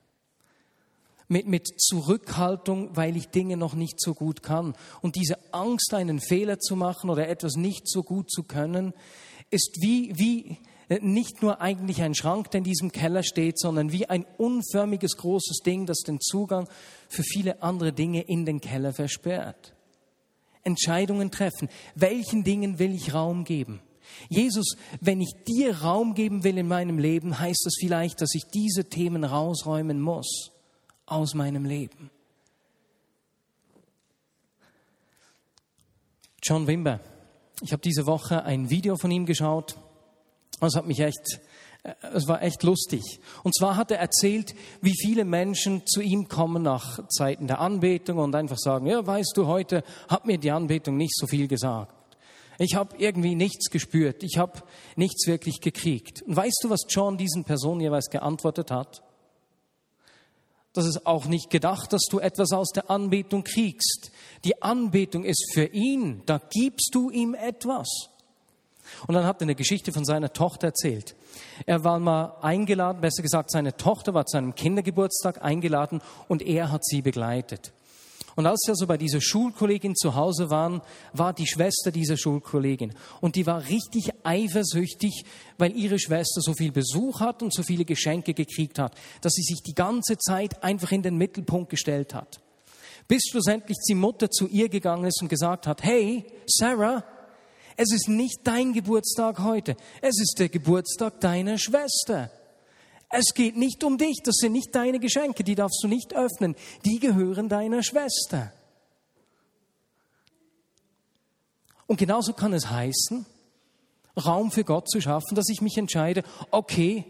Mit, 1.28 1.46
mit 1.46 1.80
Zurückhaltung, 1.80 2.96
weil 2.96 3.16
ich 3.16 3.28
Dinge 3.28 3.56
noch 3.56 3.74
nicht 3.74 4.00
so 4.00 4.14
gut 4.14 4.42
kann. 4.42 4.74
Und 5.00 5.14
diese 5.14 5.36
Angst, 5.52 5.94
einen 5.94 6.20
Fehler 6.20 6.58
zu 6.58 6.74
machen 6.74 7.08
oder 7.08 7.28
etwas 7.28 7.54
nicht 7.54 7.88
so 7.88 8.02
gut 8.02 8.32
zu 8.32 8.42
können, 8.42 8.94
ist 9.50 9.78
wie, 9.80 10.18
wie, 10.18 10.58
nicht 10.88 11.42
nur 11.42 11.60
eigentlich 11.60 12.02
ein 12.02 12.14
Schrank, 12.14 12.50
der 12.50 12.58
in 12.58 12.64
diesem 12.64 12.92
Keller 12.92 13.22
steht, 13.22 13.58
sondern 13.58 13.92
wie 13.92 14.06
ein 14.06 14.26
unförmiges 14.36 15.16
großes 15.16 15.58
Ding, 15.64 15.86
das 15.86 15.98
den 16.00 16.20
Zugang 16.20 16.68
für 17.08 17.22
viele 17.22 17.62
andere 17.62 17.92
Dinge 17.92 18.22
in 18.22 18.44
den 18.44 18.60
Keller 18.60 18.92
versperrt. 18.92 19.74
Entscheidungen 20.62 21.30
treffen. 21.30 21.68
Welchen 21.94 22.44
Dingen 22.44 22.78
will 22.78 22.94
ich 22.94 23.14
Raum 23.14 23.44
geben? 23.44 23.80
Jesus, 24.28 24.76
wenn 25.00 25.20
ich 25.20 25.32
dir 25.46 25.78
Raum 25.78 26.14
geben 26.14 26.44
will 26.44 26.58
in 26.58 26.68
meinem 26.68 26.98
Leben, 26.98 27.38
heißt 27.38 27.62
das 27.64 27.74
vielleicht, 27.78 28.20
dass 28.20 28.34
ich 28.34 28.44
diese 28.52 28.84
Themen 28.84 29.24
rausräumen 29.24 30.00
muss 30.00 30.50
aus 31.06 31.34
meinem 31.34 31.64
Leben. 31.64 32.10
John 36.42 36.66
Wimber. 36.66 37.00
Ich 37.62 37.72
habe 37.72 37.80
diese 37.80 38.06
Woche 38.06 38.44
ein 38.44 38.68
Video 38.68 38.96
von 38.96 39.10
ihm 39.10 39.24
geschaut 39.24 39.78
das 40.64 40.76
hat 40.76 40.86
mich 40.86 41.00
echt, 41.00 41.40
äh, 41.82 41.94
es 42.12 42.28
war 42.28 42.42
echt 42.42 42.62
lustig. 42.62 43.20
Und 43.42 43.54
zwar 43.56 43.76
hat 43.76 43.90
er 43.90 43.98
erzählt, 43.98 44.54
wie 44.80 44.94
viele 44.96 45.24
Menschen 45.24 45.86
zu 45.86 46.00
ihm 46.00 46.28
kommen 46.28 46.62
nach 46.62 47.06
Zeiten 47.08 47.46
der 47.46 47.60
Anbetung 47.60 48.18
und 48.18 48.34
einfach 48.34 48.58
sagen, 48.58 48.86
ja, 48.86 49.06
weißt 49.06 49.32
du, 49.36 49.46
heute 49.46 49.82
hat 50.08 50.26
mir 50.26 50.38
die 50.38 50.50
Anbetung 50.50 50.96
nicht 50.96 51.16
so 51.16 51.26
viel 51.26 51.48
gesagt. 51.48 51.94
Ich 52.58 52.76
habe 52.76 52.96
irgendwie 52.98 53.34
nichts 53.34 53.68
gespürt, 53.70 54.22
ich 54.22 54.38
habe 54.38 54.62
nichts 54.96 55.26
wirklich 55.26 55.60
gekriegt. 55.60 56.22
Und 56.22 56.36
weißt 56.36 56.60
du, 56.62 56.70
was 56.70 56.82
John 56.88 57.18
diesen 57.18 57.44
Personen 57.44 57.80
jeweils 57.80 58.10
geantwortet 58.10 58.70
hat? 58.70 59.02
Das 60.72 60.86
ist 60.86 61.06
auch 61.06 61.26
nicht 61.26 61.50
gedacht, 61.50 61.92
dass 61.92 62.02
du 62.10 62.18
etwas 62.18 62.52
aus 62.52 62.70
der 62.70 62.90
Anbetung 62.90 63.44
kriegst. 63.44 64.10
Die 64.44 64.60
Anbetung 64.60 65.24
ist 65.24 65.52
für 65.54 65.66
ihn, 65.66 66.22
da 66.26 66.40
gibst 66.50 66.90
du 66.92 67.10
ihm 67.10 67.34
etwas. 67.34 68.10
Und 69.06 69.14
dann 69.14 69.24
hat 69.24 69.40
er 69.40 69.42
eine 69.42 69.54
Geschichte 69.54 69.92
von 69.92 70.04
seiner 70.04 70.32
Tochter 70.32 70.68
erzählt. 70.68 71.14
Er 71.66 71.84
war 71.84 71.98
mal 71.98 72.36
eingeladen, 72.42 73.00
besser 73.00 73.22
gesagt, 73.22 73.50
seine 73.50 73.76
Tochter 73.76 74.14
war 74.14 74.26
zu 74.26 74.36
einem 74.36 74.54
Kindergeburtstag 74.54 75.42
eingeladen 75.42 76.00
und 76.28 76.42
er 76.42 76.70
hat 76.70 76.84
sie 76.84 77.02
begleitet. 77.02 77.72
Und 78.36 78.46
als 78.46 78.64
wir 78.66 78.74
so 78.74 78.86
bei 78.86 78.98
dieser 78.98 79.20
Schulkollegin 79.20 79.94
zu 79.94 80.14
Hause 80.16 80.50
waren, 80.50 80.80
war 81.12 81.32
die 81.32 81.46
Schwester 81.46 81.92
dieser 81.92 82.16
Schulkollegin. 82.16 82.92
Und 83.20 83.36
die 83.36 83.46
war 83.46 83.68
richtig 83.68 84.10
eifersüchtig, 84.24 85.24
weil 85.56 85.76
ihre 85.76 85.98
Schwester 85.98 86.40
so 86.40 86.52
viel 86.54 86.72
Besuch 86.72 87.20
hat 87.20 87.42
und 87.42 87.54
so 87.54 87.62
viele 87.62 87.84
Geschenke 87.84 88.34
gekriegt 88.34 88.78
hat, 88.78 88.96
dass 89.20 89.34
sie 89.34 89.42
sich 89.42 89.62
die 89.62 89.74
ganze 89.74 90.18
Zeit 90.18 90.64
einfach 90.64 90.90
in 90.90 91.02
den 91.02 91.16
Mittelpunkt 91.16 91.70
gestellt 91.70 92.12
hat. 92.14 92.40
Bis 93.06 93.22
schlussendlich 93.30 93.76
die 93.88 93.94
Mutter 93.94 94.30
zu 94.30 94.48
ihr 94.48 94.68
gegangen 94.68 95.04
ist 95.04 95.20
und 95.22 95.28
gesagt 95.28 95.66
hat, 95.66 95.82
hey, 95.84 96.24
Sarah, 96.46 97.04
es 97.76 97.92
ist 97.92 98.08
nicht 98.08 98.40
dein 98.44 98.72
Geburtstag 98.72 99.40
heute, 99.40 99.76
es 100.00 100.20
ist 100.20 100.36
der 100.38 100.48
Geburtstag 100.48 101.20
deiner 101.20 101.58
Schwester. 101.58 102.30
Es 103.10 103.32
geht 103.34 103.56
nicht 103.56 103.84
um 103.84 103.96
dich, 103.96 104.20
das 104.24 104.36
sind 104.36 104.52
nicht 104.52 104.74
deine 104.74 104.98
Geschenke, 104.98 105.44
die 105.44 105.54
darfst 105.54 105.80
du 105.82 105.88
nicht 105.88 106.14
öffnen, 106.14 106.56
die 106.84 106.98
gehören 106.98 107.48
deiner 107.48 107.82
Schwester. 107.82 108.52
Und 111.86 111.98
genauso 111.98 112.32
kann 112.32 112.52
es 112.52 112.70
heißen, 112.70 113.26
Raum 114.24 114.50
für 114.50 114.64
Gott 114.64 114.88
zu 114.88 115.00
schaffen, 115.00 115.34
dass 115.34 115.48
ich 115.48 115.60
mich 115.60 115.76
entscheide, 115.76 116.22
okay, 116.50 117.04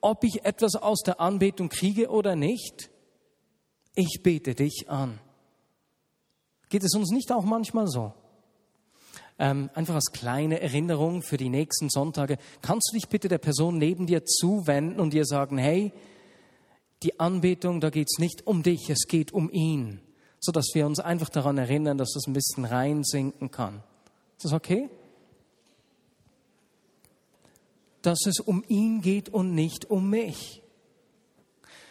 ob 0.00 0.24
ich 0.24 0.44
etwas 0.44 0.74
aus 0.74 1.02
der 1.02 1.20
Anbetung 1.20 1.68
kriege 1.68 2.10
oder 2.10 2.34
nicht, 2.34 2.90
ich 3.94 4.20
bete 4.22 4.54
dich 4.54 4.86
an. 4.88 5.18
Geht 6.68 6.84
es 6.84 6.94
uns 6.94 7.10
nicht 7.10 7.32
auch 7.32 7.44
manchmal 7.44 7.88
so? 7.88 8.12
Ähm, 9.40 9.70
einfach 9.74 9.94
als 9.94 10.12
kleine 10.12 10.60
Erinnerung 10.60 11.22
für 11.22 11.38
die 11.38 11.48
nächsten 11.48 11.88
Sonntage, 11.88 12.36
kannst 12.60 12.90
du 12.90 12.96
dich 12.96 13.08
bitte 13.08 13.28
der 13.28 13.38
Person 13.38 13.78
neben 13.78 14.06
dir 14.06 14.24
zuwenden 14.24 15.00
und 15.00 15.14
dir 15.14 15.24
sagen, 15.24 15.56
hey, 15.56 15.92
die 17.02 17.18
Anbetung, 17.18 17.80
da 17.80 17.88
geht 17.88 18.08
es 18.12 18.18
nicht 18.18 18.46
um 18.46 18.62
dich, 18.62 18.90
es 18.90 19.06
geht 19.08 19.32
um 19.32 19.50
ihn, 19.50 20.02
sodass 20.40 20.66
wir 20.74 20.84
uns 20.84 21.00
einfach 21.00 21.30
daran 21.30 21.56
erinnern, 21.56 21.96
dass 21.96 22.12
das 22.12 22.26
ein 22.26 22.34
bisschen 22.34 22.66
reinsinken 22.66 23.50
kann. 23.50 23.82
Ist 24.36 24.44
das 24.44 24.52
okay? 24.52 24.90
Dass 28.02 28.26
es 28.26 28.40
um 28.40 28.62
ihn 28.68 29.00
geht 29.00 29.30
und 29.30 29.54
nicht 29.54 29.90
um 29.90 30.10
mich. 30.10 30.62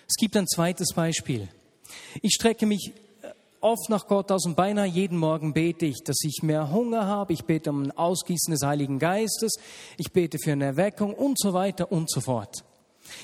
Es 0.08 0.16
gibt 0.16 0.38
ein 0.38 0.48
zweites 0.48 0.94
Beispiel. 0.94 1.50
Ich 2.22 2.34
strecke 2.34 2.68
mich 2.68 2.94
oft 3.62 3.90
nach 3.90 4.08
Gott 4.08 4.32
aus 4.32 4.46
und 4.46 4.56
beinahe 4.56 4.88
jeden 4.88 5.18
Morgen 5.18 5.54
bete 5.54 5.86
ich, 5.86 6.04
dass 6.04 6.18
ich 6.24 6.42
mehr 6.44 6.72
Hunger 6.72 7.06
habe. 7.06 7.34
Ich 7.34 7.46
bete 7.46 7.70
um 7.70 7.84
ein 7.84 7.92
Ausgießen 7.92 8.52
des 8.52 8.64
Heiligen 8.64 9.00
Geistes. 9.00 9.56
Ich 9.98 10.12
bete 10.12 10.38
für 10.40 10.52
eine 10.52 10.66
Erweckung 10.66 11.14
und 11.14 11.40
so 11.40 11.54
weiter 11.54 11.92
und 11.92 12.10
so 12.10 12.22
fort. 12.22 12.64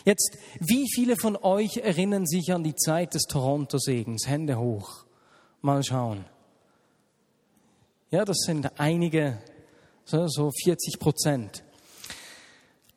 Jetzt, 0.03 0.37
wie 0.59 0.85
viele 0.93 1.15
von 1.15 1.37
euch 1.37 1.77
erinnern 1.77 2.25
sich 2.25 2.51
an 2.53 2.63
die 2.63 2.75
Zeit 2.75 3.13
des 3.13 3.23
Toronto-Segens? 3.23 4.27
Hände 4.27 4.57
hoch. 4.57 5.05
Mal 5.61 5.83
schauen. 5.83 6.25
Ja, 8.11 8.25
das 8.25 8.37
sind 8.45 8.79
einige, 8.79 9.39
so 10.05 10.51
40 10.63 10.99
Prozent. 10.99 11.63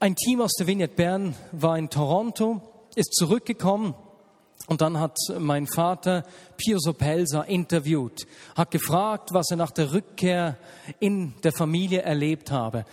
Ein 0.01 0.15
Team 0.15 0.41
aus 0.41 0.53
der 0.59 0.67
Vignette 0.67 0.95
Bern 0.95 1.35
war 1.53 1.77
in 1.77 1.91
Toronto, 1.91 2.63
ist 2.95 3.15
zurückgekommen 3.15 3.95
und 4.67 4.81
dann 4.81 4.99
hat 4.99 5.17
mein 5.39 5.67
Vater 5.67 6.25
Pio 6.57 6.79
Sopelsa 6.79 7.43
interviewt, 7.43 8.27
hat 8.57 8.71
gefragt, 8.71 9.33
was 9.33 9.51
er 9.51 9.57
nach 9.57 9.71
der 9.71 9.93
Rückkehr 9.93 10.57
in 10.99 11.35
der 11.43 11.53
Familie 11.53 12.03
erlebt 12.03 12.51
habe. 12.51 12.85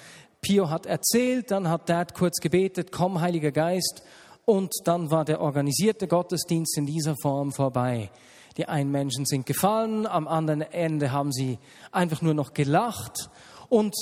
Pio 0.41 0.69
hat 0.69 0.85
erzählt, 0.85 1.51
dann 1.51 1.67
hat 1.67 1.89
Dad 1.89 2.13
kurz 2.13 2.37
gebetet, 2.39 2.91
komm 2.91 3.19
Heiliger 3.19 3.51
Geist, 3.51 4.03
und 4.45 4.71
dann 4.83 5.09
war 5.09 5.25
der 5.25 5.41
organisierte 5.41 6.07
Gottesdienst 6.07 6.77
in 6.77 6.85
dieser 6.85 7.15
Form 7.19 7.51
vorbei. 7.51 8.11
Die 8.57 8.67
einen 8.67 8.91
Menschen 8.91 9.25
sind 9.25 9.45
gefallen, 9.45 10.05
am 10.05 10.27
anderen 10.27 10.61
Ende 10.61 11.11
haben 11.11 11.33
sie 11.33 11.57
einfach 11.91 12.21
nur 12.21 12.33
noch 12.33 12.53
gelacht 12.53 13.29
und 13.69 13.95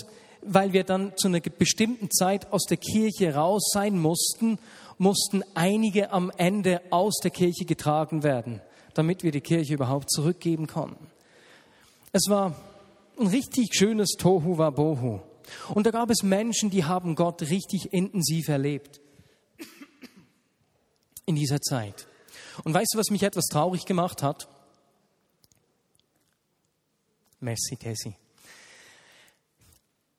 weil 0.46 0.74
wir 0.74 0.84
dann 0.84 1.14
zu 1.16 1.30
einer 1.30 1.40
bestimmten 1.40 2.12
Zeit 2.12 2.52
aus 2.52 2.66
der 2.66 2.78
Kirche 2.78 3.34
raus 3.34 3.64
sein 3.74 3.98
mussten 3.98 4.60
mussten 4.98 5.44
einige 5.54 6.12
am 6.12 6.32
Ende 6.38 6.82
aus 6.90 7.20
der 7.24 7.32
Kirche 7.32 7.66
getragen 7.66 8.24
werden, 8.24 8.62
damit 8.94 9.24
wir 9.24 9.32
die 9.32 9.42
Kirche 9.42 9.74
überhaupt 9.74 10.12
zurückgeben 10.12 10.68
konnten. 10.68 11.08
Es 12.12 12.24
war 12.30 12.56
ein 13.20 13.28
richtig 13.28 13.76
schönes 13.76 14.12
Tohu 14.18 14.58
Wabohu. 14.58 15.20
Und 15.74 15.86
da 15.86 15.92
gab 15.92 16.10
es 16.10 16.24
Menschen, 16.24 16.70
die 16.70 16.86
haben 16.86 17.16
Gott 17.16 17.42
richtig 17.42 17.92
intensiv 17.92 18.48
erlebt 18.48 19.02
in 21.26 21.36
dieser 21.36 21.60
Zeit. 21.62 22.08
Und 22.64 22.74
weißt 22.74 22.94
du, 22.94 22.98
was 22.98 23.10
mich 23.10 23.24
etwas 23.24 23.46
traurig 23.46 23.86
gemacht 23.86 24.24
hat? 24.24 24.48
Messi, 27.40 27.76
Tessi. 27.76 28.16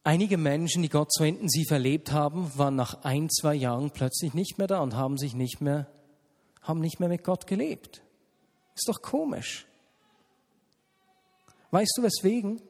Einige 0.05 0.37
Menschen, 0.37 0.83
die 0.83 0.89
Gott 0.89 1.13
so 1.13 1.25
intensiv 1.25 1.71
erlebt 1.71 2.13
haben, 2.13 2.53
waren 2.57 2.77
nach 2.77 3.03
ein, 3.03 3.29
zwei 3.31 3.55
Jahren 3.55 3.91
plötzlich 3.91 4.35
nicht 4.35 4.59
mehr 4.59 4.67
da 4.67 4.81
und 4.81 4.95
haben 4.95 5.19
sich 5.19 5.35
nicht 5.35 5.61
mehr, 5.61 5.89
haben 6.63 6.81
nicht 6.81 7.01
mehr 7.01 7.09
mit 7.09 7.25
Gott 7.25 7.47
gelebt. 7.47 8.03
Ist 8.77 8.89
doch 8.89 9.03
komisch. 9.03 9.67
Weißt 11.71 11.95
du 11.97 12.03
weswegen? 12.03 12.61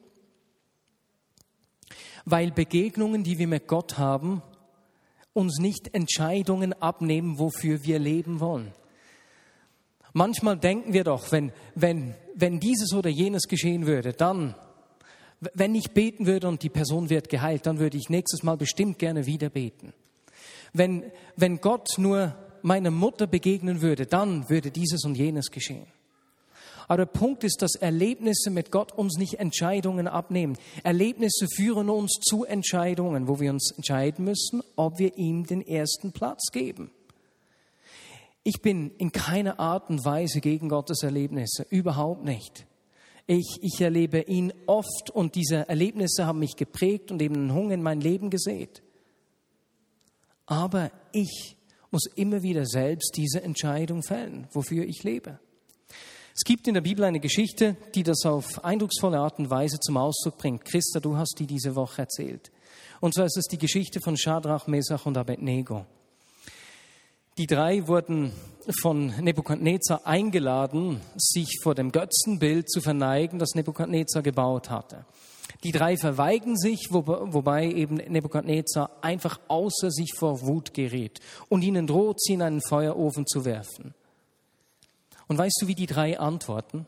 weil 2.24 2.50
Begegnungen, 2.50 3.22
die 3.22 3.38
wir 3.38 3.48
mit 3.48 3.66
Gott 3.66 3.98
haben, 3.98 4.42
uns 5.32 5.58
nicht 5.58 5.94
Entscheidungen 5.94 6.72
abnehmen, 6.74 7.38
wofür 7.38 7.84
wir 7.84 7.98
leben 7.98 8.40
wollen. 8.40 8.72
Manchmal 10.12 10.56
denken 10.56 10.92
wir 10.92 11.04
doch, 11.04 11.32
wenn, 11.32 11.52
wenn, 11.74 12.14
wenn 12.34 12.60
dieses 12.60 12.94
oder 12.94 13.10
jenes 13.10 13.48
geschehen 13.48 13.86
würde, 13.86 14.12
dann, 14.12 14.54
wenn 15.54 15.74
ich 15.74 15.90
beten 15.90 16.26
würde 16.26 16.48
und 16.48 16.62
die 16.62 16.70
Person 16.70 17.10
wird 17.10 17.28
geheilt, 17.28 17.66
dann 17.66 17.78
würde 17.78 17.96
ich 17.98 18.08
nächstes 18.08 18.42
Mal 18.42 18.56
bestimmt 18.56 18.98
gerne 18.98 19.26
wieder 19.26 19.50
beten. 19.50 19.92
Wenn, 20.72 21.04
wenn 21.36 21.60
Gott 21.60 21.88
nur 21.98 22.34
meiner 22.62 22.90
Mutter 22.90 23.26
begegnen 23.26 23.82
würde, 23.82 24.06
dann 24.06 24.48
würde 24.48 24.70
dieses 24.70 25.04
und 25.04 25.16
jenes 25.16 25.50
geschehen. 25.50 25.86
Aber 26.88 26.98
der 26.98 27.06
Punkt 27.06 27.44
ist, 27.44 27.62
dass 27.62 27.76
Erlebnisse 27.76 28.50
mit 28.50 28.70
Gott 28.70 28.92
uns 28.92 29.16
nicht 29.16 29.34
Entscheidungen 29.34 30.06
abnehmen. 30.06 30.56
Erlebnisse 30.82 31.46
führen 31.48 31.88
uns 31.88 32.20
zu 32.20 32.44
Entscheidungen, 32.44 33.28
wo 33.28 33.40
wir 33.40 33.50
uns 33.50 33.72
entscheiden 33.72 34.24
müssen, 34.24 34.62
ob 34.76 34.98
wir 34.98 35.16
ihm 35.16 35.46
den 35.46 35.66
ersten 35.66 36.12
Platz 36.12 36.50
geben. 36.52 36.90
Ich 38.42 38.60
bin 38.60 38.90
in 38.98 39.12
keiner 39.12 39.58
Art 39.58 39.88
und 39.88 40.04
Weise 40.04 40.40
gegen 40.40 40.68
Gottes 40.68 41.02
Erlebnisse, 41.02 41.66
überhaupt 41.70 42.24
nicht. 42.24 42.66
Ich, 43.26 43.58
ich 43.62 43.80
erlebe 43.80 44.20
ihn 44.20 44.52
oft 44.66 45.10
und 45.10 45.34
diese 45.34 45.68
Erlebnisse 45.68 46.26
haben 46.26 46.40
mich 46.40 46.56
geprägt 46.56 47.10
und 47.10 47.22
eben 47.22 47.34
einen 47.34 47.54
Hunger 47.54 47.74
in 47.74 47.82
mein 47.82 48.00
Leben 48.00 48.28
gesät. 48.28 48.82
Aber 50.46 50.90
ich 51.12 51.56
muss 51.90 52.06
immer 52.16 52.42
wieder 52.42 52.66
selbst 52.66 53.12
diese 53.16 53.42
Entscheidung 53.42 54.02
fällen, 54.02 54.46
wofür 54.52 54.84
ich 54.84 55.04
lebe. 55.04 55.38
Es 56.36 56.42
gibt 56.42 56.66
in 56.66 56.74
der 56.74 56.80
Bibel 56.80 57.04
eine 57.04 57.20
Geschichte, 57.20 57.76
die 57.94 58.02
das 58.02 58.26
auf 58.26 58.64
eindrucksvolle 58.64 59.20
Art 59.20 59.38
und 59.38 59.50
Weise 59.50 59.78
zum 59.78 59.96
Ausdruck 59.96 60.36
bringt. 60.36 60.64
Christa, 60.64 60.98
du 60.98 61.16
hast 61.16 61.36
die 61.38 61.46
diese 61.46 61.76
Woche 61.76 62.02
erzählt. 62.02 62.50
Und 63.00 63.14
zwar 63.14 63.26
ist 63.26 63.36
es 63.36 63.46
die 63.46 63.58
Geschichte 63.58 64.00
von 64.00 64.16
Shadrach, 64.16 64.66
Mesach 64.66 65.06
und 65.06 65.16
Abednego. 65.16 65.86
Die 67.36 67.48
drei 67.48 67.88
wurden 67.88 68.32
von 68.80 69.08
Nebukadnezar 69.20 70.06
eingeladen, 70.06 71.00
sich 71.16 71.58
vor 71.62 71.74
dem 71.74 71.90
Götzenbild 71.90 72.70
zu 72.70 72.80
verneigen, 72.80 73.40
das 73.40 73.56
Nebukadnezar 73.56 74.22
gebaut 74.22 74.70
hatte. 74.70 75.04
Die 75.64 75.72
drei 75.72 75.96
verweigern 75.96 76.56
sich, 76.56 76.88
wobei 76.90 77.66
eben 77.66 77.96
Nebukadnezar 77.96 78.90
einfach 79.00 79.40
außer 79.48 79.90
sich 79.90 80.14
vor 80.16 80.42
Wut 80.42 80.74
gerät 80.74 81.18
und 81.48 81.62
ihnen 81.62 81.88
droht, 81.88 82.20
sie 82.20 82.34
in 82.34 82.42
einen 82.42 82.62
Feuerofen 82.62 83.26
zu 83.26 83.44
werfen. 83.44 83.94
Und 85.26 85.36
weißt 85.36 85.58
du, 85.60 85.66
wie 85.66 85.74
die 85.74 85.86
drei 85.86 86.18
antworten? 86.20 86.86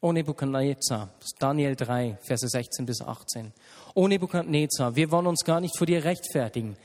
O 0.00 0.12
Nebukadnezar, 0.12 1.10
Daniel 1.38 1.76
3, 1.76 2.18
Verse 2.20 2.48
16 2.48 2.84
bis 2.84 3.00
18. 3.00 3.52
O 3.94 4.08
Nebukadnezar, 4.08 4.96
wir 4.96 5.12
wollen 5.12 5.28
uns 5.28 5.44
gar 5.44 5.60
nicht 5.60 5.78
vor 5.78 5.86
dir 5.86 6.02
rechtfertigen. 6.02 6.76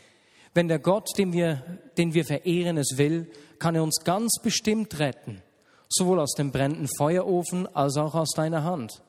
Wenn 0.53 0.67
der 0.67 0.79
Gott, 0.79 1.10
den 1.17 1.34
wir, 1.34 1.63
den 1.98 2.13
wir 2.13 2.25
verehren, 2.25 2.77
es 2.77 2.98
will, 2.98 3.31
kann 3.60 3.75
er 3.75 3.84
uns 3.84 4.01
ganz 4.03 4.39
bestimmt 4.41 5.00
retten, 5.00 5.41
sowohl 5.88 6.20
aus 6.20 6.34
dem 6.34 6.51
brennenden 6.51 6.89
Feuerofen 6.98 7.74
als 7.75 7.98
auch 7.98 8.15
aus 8.15 8.31
deiner 8.36 8.63
Hand. 8.63 9.01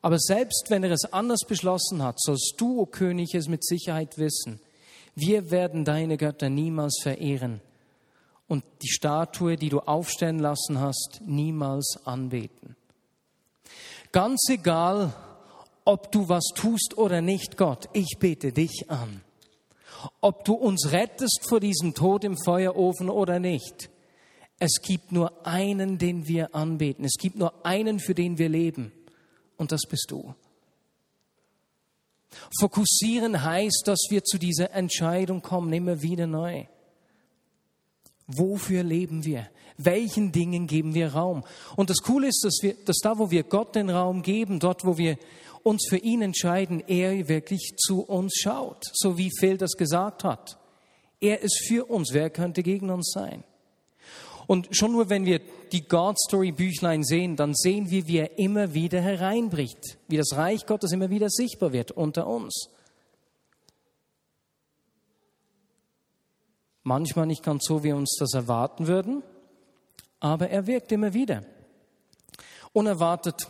Aber 0.00 0.18
selbst 0.18 0.66
wenn 0.68 0.82
er 0.82 0.90
es 0.90 1.12
anders 1.12 1.40
beschlossen 1.46 2.02
hat, 2.02 2.20
sollst 2.20 2.54
du, 2.56 2.80
o 2.80 2.86
König, 2.86 3.34
es 3.34 3.46
mit 3.46 3.64
Sicherheit 3.64 4.18
wissen. 4.18 4.60
Wir 5.14 5.50
werden 5.50 5.84
deine 5.84 6.16
Götter 6.16 6.48
niemals 6.48 6.98
verehren 7.02 7.60
und 8.48 8.64
die 8.82 8.90
Statue, 8.90 9.56
die 9.56 9.68
du 9.68 9.80
aufstellen 9.80 10.40
lassen 10.40 10.80
hast, 10.80 11.20
niemals 11.24 11.98
anbeten. 12.04 12.76
Ganz 14.10 14.46
egal, 14.50 15.14
ob 15.84 16.10
du 16.10 16.28
was 16.28 16.44
tust 16.54 16.98
oder 16.98 17.20
nicht, 17.20 17.56
Gott, 17.56 17.88
ich 17.92 18.16
bete 18.18 18.52
dich 18.52 18.86
an. 18.88 19.22
Ob 20.20 20.44
du 20.44 20.54
uns 20.54 20.92
rettest 20.92 21.46
vor 21.48 21.60
diesem 21.60 21.94
Tod 21.94 22.24
im 22.24 22.36
Feuerofen 22.36 23.08
oder 23.10 23.38
nicht. 23.38 23.90
Es 24.58 24.80
gibt 24.82 25.12
nur 25.12 25.46
einen, 25.46 25.98
den 25.98 26.28
wir 26.28 26.54
anbeten. 26.54 27.04
Es 27.04 27.16
gibt 27.18 27.36
nur 27.36 27.66
einen, 27.66 27.98
für 27.98 28.14
den 28.14 28.38
wir 28.38 28.48
leben 28.48 28.92
und 29.56 29.72
das 29.72 29.82
bist 29.88 30.06
du. 30.10 30.34
Fokussieren 32.58 33.42
heißt, 33.42 33.82
dass 33.86 34.06
wir 34.10 34.24
zu 34.24 34.38
dieser 34.38 34.72
Entscheidung 34.72 35.42
kommen, 35.42 35.72
immer 35.72 36.02
wieder 36.02 36.26
neu. 36.26 36.66
Wofür 38.26 38.82
leben 38.82 39.24
wir? 39.24 39.48
Welchen 39.76 40.32
Dingen 40.32 40.66
geben 40.66 40.94
wir 40.94 41.12
Raum? 41.12 41.44
Und 41.76 41.90
das 41.90 41.98
Coole 41.98 42.28
ist, 42.28 42.44
dass, 42.44 42.58
wir, 42.62 42.74
dass 42.84 42.98
da, 42.98 43.18
wo 43.18 43.30
wir 43.30 43.42
Gott 43.42 43.74
den 43.74 43.90
Raum 43.90 44.22
geben, 44.22 44.60
dort, 44.60 44.84
wo 44.84 44.96
wir 44.96 45.18
uns 45.64 45.86
für 45.88 45.98
ihn 45.98 46.22
entscheiden, 46.22 46.82
er 46.86 47.28
wirklich 47.28 47.76
zu 47.76 48.02
uns 48.02 48.34
schaut, 48.40 48.84
so 48.92 49.18
wie 49.18 49.30
Phil 49.38 49.56
das 49.56 49.72
gesagt 49.72 50.24
hat. 50.24 50.58
Er 51.20 51.40
ist 51.40 51.64
für 51.66 51.86
uns. 51.88 52.12
Wer 52.12 52.30
könnte 52.30 52.62
gegen 52.62 52.90
uns 52.90 53.12
sein? 53.12 53.44
Und 54.46 54.68
schon 54.76 54.92
nur 54.92 55.08
wenn 55.08 55.24
wir 55.24 55.40
die 55.70 55.86
God 55.86 56.18
Story 56.18 56.52
Büchlein 56.52 57.04
sehen, 57.04 57.36
dann 57.36 57.54
sehen 57.54 57.90
wir, 57.90 58.08
wie 58.08 58.18
er 58.18 58.38
immer 58.38 58.74
wieder 58.74 59.00
hereinbricht, 59.00 59.98
wie 60.08 60.16
das 60.16 60.34
Reich 60.36 60.66
Gottes 60.66 60.92
immer 60.92 61.10
wieder 61.10 61.30
sichtbar 61.30 61.72
wird 61.72 61.92
unter 61.92 62.26
uns. 62.26 62.68
Manchmal 66.82 67.26
nicht 67.26 67.44
ganz 67.44 67.64
so, 67.64 67.80
wie 67.80 67.88
wir 67.88 67.96
uns 67.96 68.16
das 68.18 68.34
erwarten 68.34 68.88
würden, 68.88 69.22
aber 70.18 70.50
er 70.50 70.66
wirkt 70.66 70.90
immer 70.90 71.14
wieder. 71.14 71.44
Unerwartet 72.72 73.48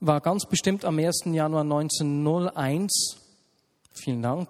war 0.00 0.22
ganz 0.22 0.46
bestimmt 0.46 0.86
am 0.86 0.98
1. 0.98 1.24
Januar 1.26 1.60
1901, 1.60 3.18
vielen 3.92 4.22
Dank, 4.22 4.48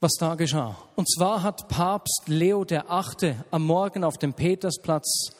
was 0.00 0.14
da 0.18 0.34
geschah. 0.34 0.76
Und 0.96 1.08
zwar 1.08 1.44
hat 1.44 1.68
Papst 1.68 2.24
Leo 2.26 2.68
VIII. 2.68 3.36
am 3.52 3.64
Morgen 3.64 4.02
auf 4.02 4.18
dem 4.18 4.34
Petersplatz 4.34 5.30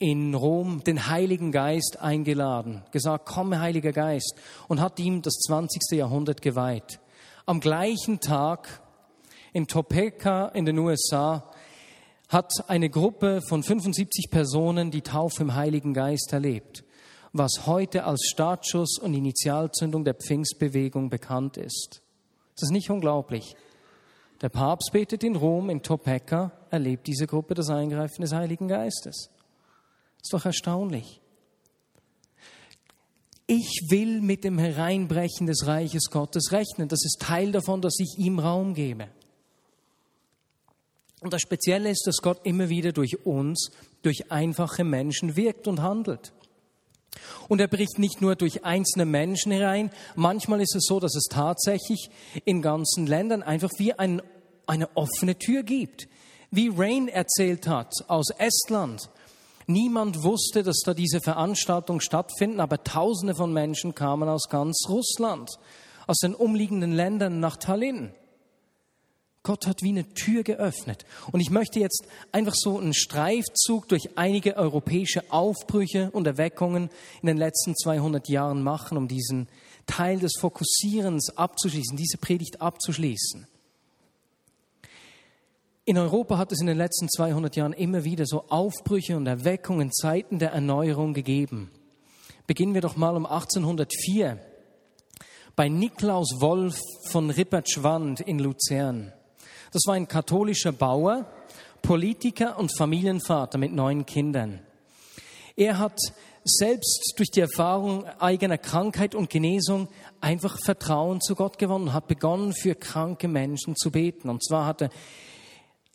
in 0.00 0.34
Rom 0.34 0.82
den 0.82 1.06
Heiligen 1.06 1.52
Geist 1.52 1.98
eingeladen, 2.00 2.82
gesagt, 2.90 3.26
komme 3.26 3.60
Heiliger 3.60 3.92
Geist, 3.92 4.34
und 4.66 4.80
hat 4.80 4.98
ihm 4.98 5.22
das 5.22 5.34
20. 5.46 5.96
Jahrhundert 5.96 6.42
geweiht. 6.42 6.98
Am 7.46 7.60
gleichen 7.60 8.18
Tag 8.18 8.80
in 9.52 9.68
Topeka 9.68 10.48
in 10.48 10.64
den 10.64 10.78
USA 10.80 11.48
hat 12.28 12.52
eine 12.68 12.90
Gruppe 12.90 13.40
von 13.40 13.62
75 13.62 14.30
Personen 14.30 14.90
die 14.90 15.02
Taufe 15.02 15.42
im 15.42 15.54
Heiligen 15.54 15.94
Geist 15.94 16.32
erlebt, 16.32 16.84
was 17.32 17.66
heute 17.66 18.04
als 18.04 18.28
Startschuss 18.30 18.98
und 18.98 19.14
Initialzündung 19.14 20.04
der 20.04 20.14
Pfingstbewegung 20.14 21.08
bekannt 21.08 21.56
ist. 21.56 22.02
Das 22.54 22.64
ist 22.64 22.72
nicht 22.72 22.90
unglaublich. 22.90 23.54
Der 24.42 24.48
Papst 24.48 24.90
betet 24.92 25.24
in 25.24 25.36
Rom, 25.36 25.70
in 25.70 25.82
Topeka, 25.82 26.52
erlebt 26.70 27.06
diese 27.06 27.26
Gruppe 27.26 27.54
das 27.54 27.70
Eingreifen 27.70 28.22
des 28.22 28.32
Heiligen 28.32 28.68
Geistes. 28.68 29.30
Ist 30.22 30.32
doch 30.32 30.44
erstaunlich. 30.44 31.20
Ich 33.46 33.86
will 33.90 34.20
mit 34.20 34.42
dem 34.42 34.58
Hereinbrechen 34.58 35.46
des 35.46 35.66
Reiches 35.66 36.10
Gottes 36.10 36.50
rechnen. 36.50 36.88
Das 36.88 37.04
ist 37.04 37.20
Teil 37.20 37.52
davon, 37.52 37.80
dass 37.80 37.98
ich 38.00 38.18
ihm 38.18 38.40
Raum 38.40 38.74
gebe. 38.74 39.08
Und 41.20 41.32
das 41.32 41.40
Spezielle 41.40 41.90
ist, 41.90 42.06
dass 42.06 42.18
Gott 42.18 42.40
immer 42.44 42.68
wieder 42.68 42.92
durch 42.92 43.24
uns, 43.24 43.70
durch 44.02 44.30
einfache 44.30 44.84
Menschen 44.84 45.36
wirkt 45.36 45.66
und 45.66 45.82
handelt. 45.82 46.32
Und 47.48 47.60
er 47.60 47.68
bricht 47.68 47.98
nicht 47.98 48.20
nur 48.20 48.36
durch 48.36 48.64
einzelne 48.64 49.06
Menschen 49.06 49.52
herein, 49.52 49.90
manchmal 50.14 50.60
ist 50.60 50.74
es 50.74 50.84
so, 50.86 51.00
dass 51.00 51.14
es 51.14 51.24
tatsächlich 51.30 52.10
in 52.44 52.60
ganzen 52.60 53.06
Ländern 53.06 53.42
einfach 53.42 53.70
wie 53.78 53.94
ein, 53.94 54.20
eine 54.66 54.94
offene 54.96 55.38
Tür 55.38 55.62
gibt. 55.62 56.08
Wie 56.50 56.70
Rain 56.74 57.08
erzählt 57.08 57.66
hat 57.66 57.92
aus 58.08 58.26
Estland. 58.38 59.10
Niemand 59.66 60.22
wusste, 60.22 60.62
dass 60.62 60.80
da 60.84 60.94
diese 60.94 61.20
Veranstaltungen 61.20 62.00
stattfinden, 62.00 62.60
aber 62.60 62.84
Tausende 62.84 63.34
von 63.34 63.52
Menschen 63.52 63.94
kamen 63.94 64.28
aus 64.28 64.48
ganz 64.48 64.84
Russland, 64.88 65.50
aus 66.06 66.18
den 66.18 66.34
umliegenden 66.34 66.92
Ländern 66.92 67.40
nach 67.40 67.56
Tallinn. 67.56 68.12
Gott 69.46 69.68
hat 69.68 69.82
wie 69.82 69.90
eine 69.90 70.12
Tür 70.12 70.42
geöffnet. 70.42 71.06
Und 71.30 71.38
ich 71.38 71.50
möchte 71.50 71.78
jetzt 71.78 72.04
einfach 72.32 72.54
so 72.56 72.80
einen 72.80 72.94
Streifzug 72.94 73.88
durch 73.88 74.18
einige 74.18 74.56
europäische 74.56 75.22
Aufbrüche 75.30 76.10
und 76.10 76.26
Erweckungen 76.26 76.90
in 77.22 77.28
den 77.28 77.36
letzten 77.36 77.76
200 77.76 78.28
Jahren 78.28 78.64
machen, 78.64 78.98
um 78.98 79.06
diesen 79.06 79.48
Teil 79.86 80.18
des 80.18 80.32
Fokussierens 80.40 81.36
abzuschließen, 81.36 81.96
diese 81.96 82.18
Predigt 82.18 82.60
abzuschließen. 82.60 83.46
In 85.84 85.96
Europa 85.96 86.38
hat 86.38 86.50
es 86.50 86.60
in 86.60 86.66
den 86.66 86.76
letzten 86.76 87.08
200 87.08 87.54
Jahren 87.54 87.72
immer 87.72 88.02
wieder 88.02 88.26
so 88.26 88.46
Aufbrüche 88.48 89.16
und 89.16 89.28
Erweckungen, 89.28 89.92
Zeiten 89.92 90.40
der 90.40 90.50
Erneuerung 90.50 91.14
gegeben. 91.14 91.70
Beginnen 92.48 92.74
wir 92.74 92.80
doch 92.80 92.96
mal 92.96 93.14
um 93.14 93.26
1804 93.26 94.40
bei 95.54 95.68
Niklaus 95.68 96.40
Wolf 96.40 96.80
von 97.10 97.30
Rippertschwand 97.30 98.20
in 98.22 98.40
Luzern. 98.40 99.12
Das 99.72 99.82
war 99.86 99.94
ein 99.94 100.08
katholischer 100.08 100.72
Bauer, 100.72 101.26
Politiker 101.82 102.58
und 102.58 102.76
Familienvater 102.76 103.58
mit 103.58 103.72
neun 103.72 104.06
Kindern. 104.06 104.60
Er 105.56 105.78
hat 105.78 105.98
selbst 106.44 107.14
durch 107.16 107.30
die 107.30 107.40
Erfahrung 107.40 108.04
eigener 108.20 108.58
Krankheit 108.58 109.14
und 109.14 109.30
Genesung 109.30 109.88
einfach 110.20 110.58
Vertrauen 110.60 111.20
zu 111.20 111.34
Gott 111.34 111.58
gewonnen, 111.58 111.92
hat 111.92 112.06
begonnen, 112.06 112.52
für 112.52 112.74
kranke 112.74 113.26
Menschen 113.26 113.74
zu 113.74 113.90
beten. 113.90 114.28
Und 114.28 114.44
zwar 114.44 114.66
hatte, 114.66 114.90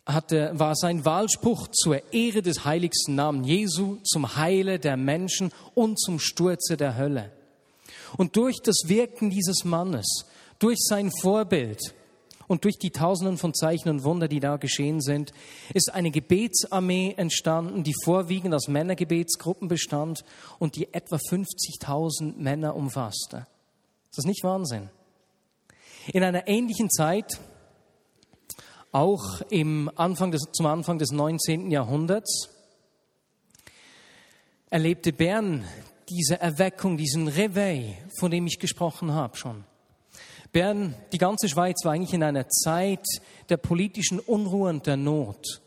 hatte, 0.04 0.50
war 0.54 0.74
sein 0.74 1.04
Wahlspruch 1.04 1.68
zur 1.68 2.12
Ehre 2.12 2.42
des 2.42 2.64
heiligsten 2.64 3.14
Namen 3.14 3.44
Jesu, 3.44 3.96
zum 4.04 4.36
Heile 4.36 4.78
der 4.78 4.96
Menschen 4.96 5.52
und 5.74 5.98
zum 5.98 6.18
Sturze 6.18 6.76
der 6.76 6.96
Hölle. 6.96 7.32
Und 8.18 8.36
durch 8.36 8.60
das 8.62 8.82
Wirken 8.86 9.30
dieses 9.30 9.64
Mannes, 9.64 10.26
durch 10.58 10.78
sein 10.80 11.10
Vorbild, 11.22 11.94
und 12.52 12.64
durch 12.64 12.76
die 12.78 12.90
Tausenden 12.90 13.38
von 13.38 13.54
Zeichen 13.54 13.88
und 13.88 14.04
Wunder, 14.04 14.28
die 14.28 14.38
da 14.38 14.58
geschehen 14.58 15.00
sind, 15.00 15.32
ist 15.72 15.90
eine 15.90 16.10
Gebetsarmee 16.10 17.14
entstanden, 17.16 17.82
die 17.82 17.94
vorwiegend 18.04 18.54
aus 18.54 18.68
Männergebetsgruppen 18.68 19.68
bestand 19.68 20.22
und 20.58 20.76
die 20.76 20.92
etwa 20.92 21.16
50.000 21.16 22.36
Männer 22.36 22.76
umfasste. 22.76 23.46
Ist 24.10 24.18
das 24.18 24.26
nicht 24.26 24.44
Wahnsinn? 24.44 24.90
In 26.12 26.22
einer 26.22 26.46
ähnlichen 26.46 26.90
Zeit, 26.90 27.40
auch 28.90 29.40
im 29.48 29.90
Anfang 29.96 30.30
des, 30.30 30.42
zum 30.52 30.66
Anfang 30.66 30.98
des 30.98 31.10
19. 31.10 31.70
Jahrhunderts, 31.70 32.50
erlebte 34.68 35.14
Bern 35.14 35.64
diese 36.10 36.38
Erweckung, 36.38 36.98
diesen 36.98 37.28
Reveil, 37.28 37.96
von 38.18 38.30
dem 38.30 38.46
ich 38.46 38.58
gesprochen 38.58 39.12
habe 39.12 39.38
schon. 39.38 39.64
Bern, 40.52 40.94
die 41.12 41.18
ganze 41.18 41.48
Schweiz 41.48 41.82
war 41.84 41.92
eigentlich 41.92 42.12
in 42.12 42.22
einer 42.22 42.46
Zeit 42.46 43.06
der 43.48 43.56
politischen 43.56 44.20
Unruhe 44.20 44.68
und 44.68 44.86
der 44.86 44.98
Not. 44.98 45.62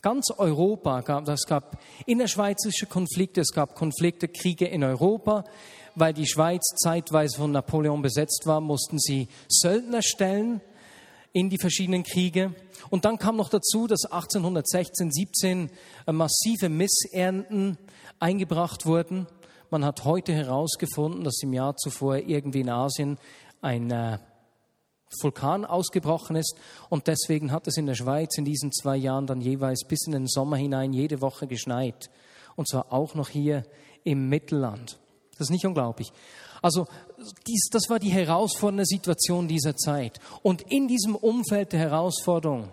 Ganz 0.00 0.30
Europa 0.30 1.00
gab, 1.00 1.28
es 1.28 1.44
gab 1.44 1.76
innerschweizerische 2.06 2.86
Konflikte, 2.86 3.40
es 3.40 3.52
gab 3.52 3.74
Konflikte, 3.74 4.28
Kriege 4.28 4.66
in 4.66 4.84
Europa. 4.84 5.44
Weil 5.96 6.14
die 6.14 6.28
Schweiz 6.28 6.62
zeitweise 6.80 7.36
von 7.36 7.50
Napoleon 7.50 8.00
besetzt 8.00 8.42
war, 8.44 8.60
mussten 8.60 9.00
sie 9.00 9.26
Söldner 9.48 10.02
stellen 10.02 10.60
in 11.32 11.50
die 11.50 11.58
verschiedenen 11.58 12.04
Kriege. 12.04 12.54
Und 12.90 13.04
dann 13.04 13.18
kam 13.18 13.36
noch 13.36 13.48
dazu, 13.48 13.88
dass 13.88 14.04
1816, 14.04 15.10
17 15.10 15.70
äh, 16.06 16.12
massive 16.12 16.68
Missernten 16.68 17.76
eingebracht 18.20 18.86
wurden. 18.86 19.26
Man 19.70 19.84
hat 19.84 20.04
heute 20.04 20.32
herausgefunden, 20.32 21.24
dass 21.24 21.42
im 21.42 21.52
Jahr 21.52 21.76
zuvor 21.76 22.18
irgendwie 22.18 22.60
in 22.60 22.70
Asien 22.70 23.18
ein 23.60 23.90
äh, 23.90 24.18
Vulkan 25.20 25.64
ausgebrochen 25.64 26.36
ist 26.36 26.56
und 26.90 27.06
deswegen 27.06 27.50
hat 27.50 27.66
es 27.66 27.76
in 27.76 27.86
der 27.86 27.94
Schweiz 27.94 28.36
in 28.36 28.44
diesen 28.44 28.72
zwei 28.72 28.96
Jahren 28.96 29.26
dann 29.26 29.40
jeweils 29.40 29.84
bis 29.86 30.06
in 30.06 30.12
den 30.12 30.26
Sommer 30.26 30.56
hinein 30.56 30.92
jede 30.92 31.20
Woche 31.20 31.46
geschneit 31.46 32.10
und 32.56 32.68
zwar 32.68 32.92
auch 32.92 33.14
noch 33.14 33.28
hier 33.28 33.64
im 34.04 34.28
Mittelland. 34.28 34.98
Das 35.32 35.46
ist 35.46 35.50
nicht 35.50 35.66
unglaublich. 35.66 36.12
Also 36.60 36.86
dies, 37.46 37.68
das 37.70 37.88
war 37.88 37.98
die 37.98 38.10
herausfordernde 38.10 38.84
Situation 38.84 39.48
dieser 39.48 39.76
Zeit 39.76 40.18
und 40.42 40.62
in 40.62 40.88
diesem 40.88 41.14
Umfeld 41.14 41.72
der 41.72 41.80
Herausforderung 41.80 42.68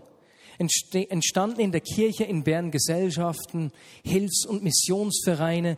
entstanden 0.58 1.60
in 1.60 1.71
der 1.71 1.82
Kirche 1.82 2.24
in 2.24 2.43
Bern 2.43 2.71
Gesellschaften, 2.71 3.71
Hilfs- 4.04 4.45
und 4.45 4.63
Missionsvereine, 4.63 5.76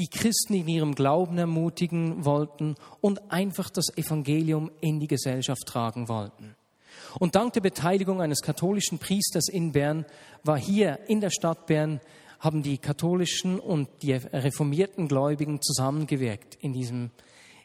die 0.00 0.08
Christen 0.08 0.54
in 0.54 0.66
ihrem 0.66 0.94
Glauben 0.94 1.36
ermutigen 1.36 2.24
wollten 2.24 2.76
und 3.02 3.30
einfach 3.30 3.68
das 3.68 3.94
Evangelium 3.96 4.70
in 4.80 4.98
die 4.98 5.06
Gesellschaft 5.06 5.66
tragen 5.66 6.08
wollten. 6.08 6.56
Und 7.18 7.34
dank 7.34 7.52
der 7.52 7.60
Beteiligung 7.60 8.22
eines 8.22 8.40
katholischen 8.40 8.98
Priesters 8.98 9.48
in 9.48 9.72
Bern 9.72 10.06
war 10.42 10.58
hier 10.58 11.00
in 11.08 11.20
der 11.20 11.28
Stadt 11.28 11.66
Bern 11.66 12.00
haben 12.38 12.62
die 12.62 12.78
katholischen 12.78 13.60
und 13.60 13.88
die 14.00 14.14
reformierten 14.14 15.06
Gläubigen 15.06 15.60
zusammengewirkt 15.60 16.56
in 16.62 16.72
diesem, 16.72 17.10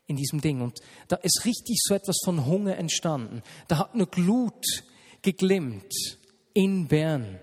in 0.05 0.17
diesem 0.17 0.41
Ding. 0.41 0.61
Und 0.61 0.81
da 1.07 1.15
ist 1.15 1.45
richtig 1.45 1.77
so 1.81 1.93
etwas 1.93 2.17
von 2.25 2.45
Hunger 2.45 2.77
entstanden. 2.77 3.43
Da 3.69 3.77
hat 3.77 3.93
eine 3.93 4.07
Glut 4.07 4.83
geglimmt 5.21 5.93
in 6.53 6.89
Bern. 6.89 7.39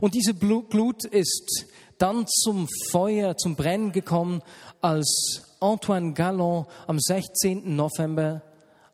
Und 0.00 0.14
diese 0.14 0.34
Glut 0.34 1.04
ist 1.06 1.66
dann 2.04 2.26
zum 2.26 2.68
Feuer, 2.90 3.34
zum 3.38 3.56
Brennen 3.56 3.90
gekommen, 3.90 4.42
als 4.82 5.56
Antoine 5.58 6.12
Gallon 6.12 6.66
am 6.86 7.00
16. 7.00 7.74
November 7.74 8.42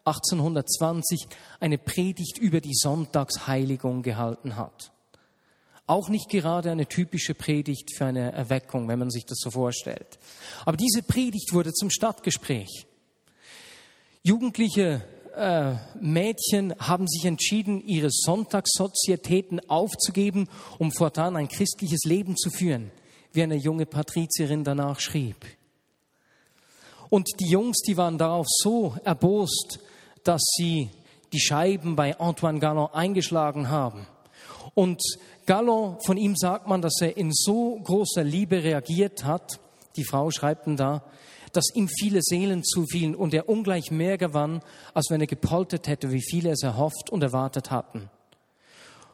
1820 0.04 1.26
eine 1.58 1.76
Predigt 1.76 2.38
über 2.38 2.60
die 2.60 2.72
Sonntagsheiligung 2.72 4.02
gehalten 4.02 4.54
hat. 4.54 4.92
Auch 5.88 6.08
nicht 6.08 6.28
gerade 6.28 6.70
eine 6.70 6.86
typische 6.86 7.34
Predigt 7.34 7.96
für 7.96 8.04
eine 8.04 8.30
Erweckung, 8.30 8.86
wenn 8.86 9.00
man 9.00 9.10
sich 9.10 9.26
das 9.26 9.38
so 9.40 9.50
vorstellt. 9.50 10.20
Aber 10.64 10.76
diese 10.76 11.02
Predigt 11.02 11.52
wurde 11.52 11.72
zum 11.72 11.90
Stadtgespräch. 11.90 12.86
Jugendliche 14.22 15.02
äh, 15.34 15.72
Mädchen 16.00 16.76
haben 16.78 17.08
sich 17.08 17.24
entschieden, 17.24 17.82
ihre 17.84 18.10
Sonntagssozietäten 18.12 19.68
aufzugeben, 19.68 20.48
um 20.78 20.92
fortan 20.92 21.34
ein 21.34 21.48
christliches 21.48 22.04
Leben 22.04 22.36
zu 22.36 22.50
führen, 22.50 22.92
wie 23.32 23.42
eine 23.42 23.56
junge 23.56 23.86
Patrizierin 23.86 24.64
danach 24.64 25.00
schrieb. 25.00 25.36
Und 27.08 27.28
die 27.40 27.48
Jungs, 27.48 27.82
die 27.82 27.96
waren 27.96 28.18
darauf 28.18 28.46
so 28.48 28.94
erbost, 29.04 29.80
dass 30.22 30.42
sie 30.56 30.90
die 31.32 31.40
Scheiben 31.40 31.96
bei 31.96 32.18
Antoine 32.18 32.60
Gallon 32.60 32.88
eingeschlagen 32.92 33.68
haben. 33.68 34.06
Und 34.74 35.02
Gallon, 35.46 35.98
von 36.04 36.16
ihm 36.16 36.36
sagt 36.36 36.68
man, 36.68 36.82
dass 36.82 37.00
er 37.00 37.16
in 37.16 37.32
so 37.32 37.80
großer 37.82 38.22
Liebe 38.22 38.62
reagiert 38.62 39.24
hat. 39.24 39.58
Die 39.96 40.04
Frau 40.04 40.30
schreibt 40.30 40.66
dann 40.66 40.76
da, 40.76 41.02
dass 41.52 41.74
ihm 41.74 41.88
viele 41.88 42.20
Seelen 42.22 42.62
zufielen 42.62 43.16
und 43.16 43.34
er 43.34 43.48
ungleich 43.48 43.90
mehr 43.90 44.18
gewann, 44.18 44.62
als 44.94 45.10
wenn 45.10 45.20
er 45.20 45.26
gepoltert 45.26 45.88
hätte, 45.88 46.12
wie 46.12 46.22
viele 46.22 46.50
es 46.50 46.62
erhofft 46.62 47.10
und 47.10 47.22
erwartet 47.22 47.72
hatten. 47.72 48.08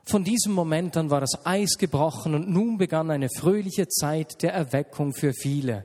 Von 0.08 0.22
diesem 0.22 0.52
Moment 0.52 0.96
an 0.96 1.10
war 1.10 1.20
das 1.20 1.44
Eis 1.44 1.78
gebrochen 1.78 2.36
und 2.36 2.48
nun 2.48 2.78
begann 2.78 3.10
eine 3.10 3.28
fröhliche 3.28 3.88
Zeit 3.88 4.40
der 4.40 4.52
Erweckung 4.52 5.12
für 5.12 5.32
viele. 5.32 5.84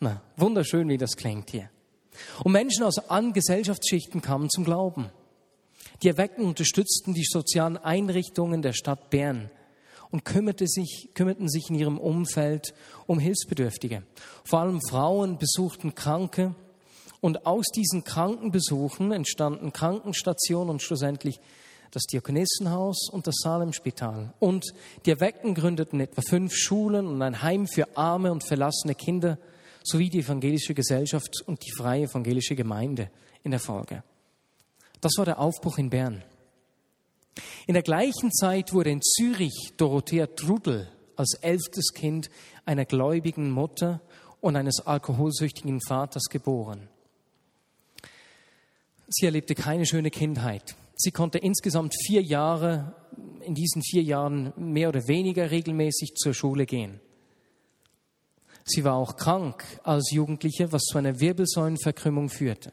Na, 0.00 0.22
wunderschön, 0.38 0.88
wie 0.88 0.96
das 0.96 1.16
klingt 1.16 1.50
hier. 1.50 1.68
Und 2.42 2.52
Menschen 2.52 2.82
aus 2.82 2.98
allen 2.98 3.34
Gesellschaftsschichten 3.34 4.22
kamen 4.22 4.48
zum 4.48 4.64
Glauben. 4.64 5.10
Die 6.02 6.08
Erweckten 6.08 6.46
unterstützten 6.46 7.12
die 7.12 7.26
sozialen 7.26 7.76
Einrichtungen 7.76 8.62
der 8.62 8.72
Stadt 8.72 9.10
Bern 9.10 9.50
und 10.10 10.24
kümmerte 10.24 10.66
sich, 10.66 11.10
kümmerten 11.12 11.50
sich 11.50 11.68
in 11.68 11.76
ihrem 11.76 11.98
Umfeld 11.98 12.72
um 13.06 13.18
Hilfsbedürftige. 13.18 14.02
Vor 14.44 14.60
allem 14.60 14.80
Frauen 14.88 15.36
besuchten 15.36 15.94
Kranke 15.94 16.54
und 17.20 17.44
aus 17.44 17.66
diesen 17.66 18.02
Krankenbesuchen 18.02 19.12
entstanden 19.12 19.74
Krankenstationen 19.74 20.70
und 20.70 20.82
schlussendlich 20.82 21.38
das 21.92 22.04
Diakonissenhaus 22.04 23.08
und 23.10 23.26
das 23.26 23.36
Salemspital. 23.42 24.32
Und 24.40 24.72
die 25.06 25.10
Erweckten 25.10 25.54
gründeten 25.54 26.00
etwa 26.00 26.22
fünf 26.22 26.54
Schulen 26.54 27.06
und 27.06 27.22
ein 27.22 27.42
Heim 27.42 27.68
für 27.68 27.96
arme 27.96 28.32
und 28.32 28.42
verlassene 28.44 28.94
Kinder 28.94 29.38
sowie 29.84 30.08
die 30.08 30.20
evangelische 30.20 30.74
Gesellschaft 30.74 31.42
und 31.46 31.64
die 31.64 31.72
freie 31.72 32.04
evangelische 32.04 32.56
Gemeinde 32.56 33.10
in 33.44 33.50
der 33.50 33.60
Folge. 33.60 34.02
Das 35.00 35.12
war 35.18 35.26
der 35.26 35.38
Aufbruch 35.38 35.78
in 35.78 35.90
Bern. 35.90 36.24
In 37.66 37.74
der 37.74 37.82
gleichen 37.82 38.32
Zeit 38.32 38.72
wurde 38.72 38.90
in 38.90 39.02
Zürich 39.02 39.72
Dorothea 39.76 40.26
Trudel 40.26 40.88
als 41.16 41.34
elftes 41.34 41.92
Kind 41.92 42.30
einer 42.64 42.84
gläubigen 42.84 43.50
Mutter 43.50 44.00
und 44.40 44.56
eines 44.56 44.80
alkoholsüchtigen 44.80 45.80
Vaters 45.80 46.24
geboren. 46.30 46.88
Sie 49.08 49.26
erlebte 49.26 49.54
keine 49.54 49.84
schöne 49.84 50.10
Kindheit. 50.10 50.74
Sie 50.94 51.10
konnte 51.10 51.38
insgesamt 51.38 51.94
vier 52.06 52.22
Jahre, 52.22 52.94
in 53.44 53.54
diesen 53.54 53.82
vier 53.82 54.02
Jahren 54.02 54.52
mehr 54.56 54.88
oder 54.88 55.08
weniger 55.08 55.50
regelmäßig 55.50 56.14
zur 56.14 56.34
Schule 56.34 56.66
gehen. 56.66 57.00
Sie 58.64 58.84
war 58.84 58.94
auch 58.94 59.16
krank 59.16 59.64
als 59.82 60.12
Jugendliche, 60.12 60.70
was 60.70 60.82
zu 60.82 60.98
einer 60.98 61.18
Wirbelsäulenverkrümmung 61.18 62.28
führte. 62.28 62.72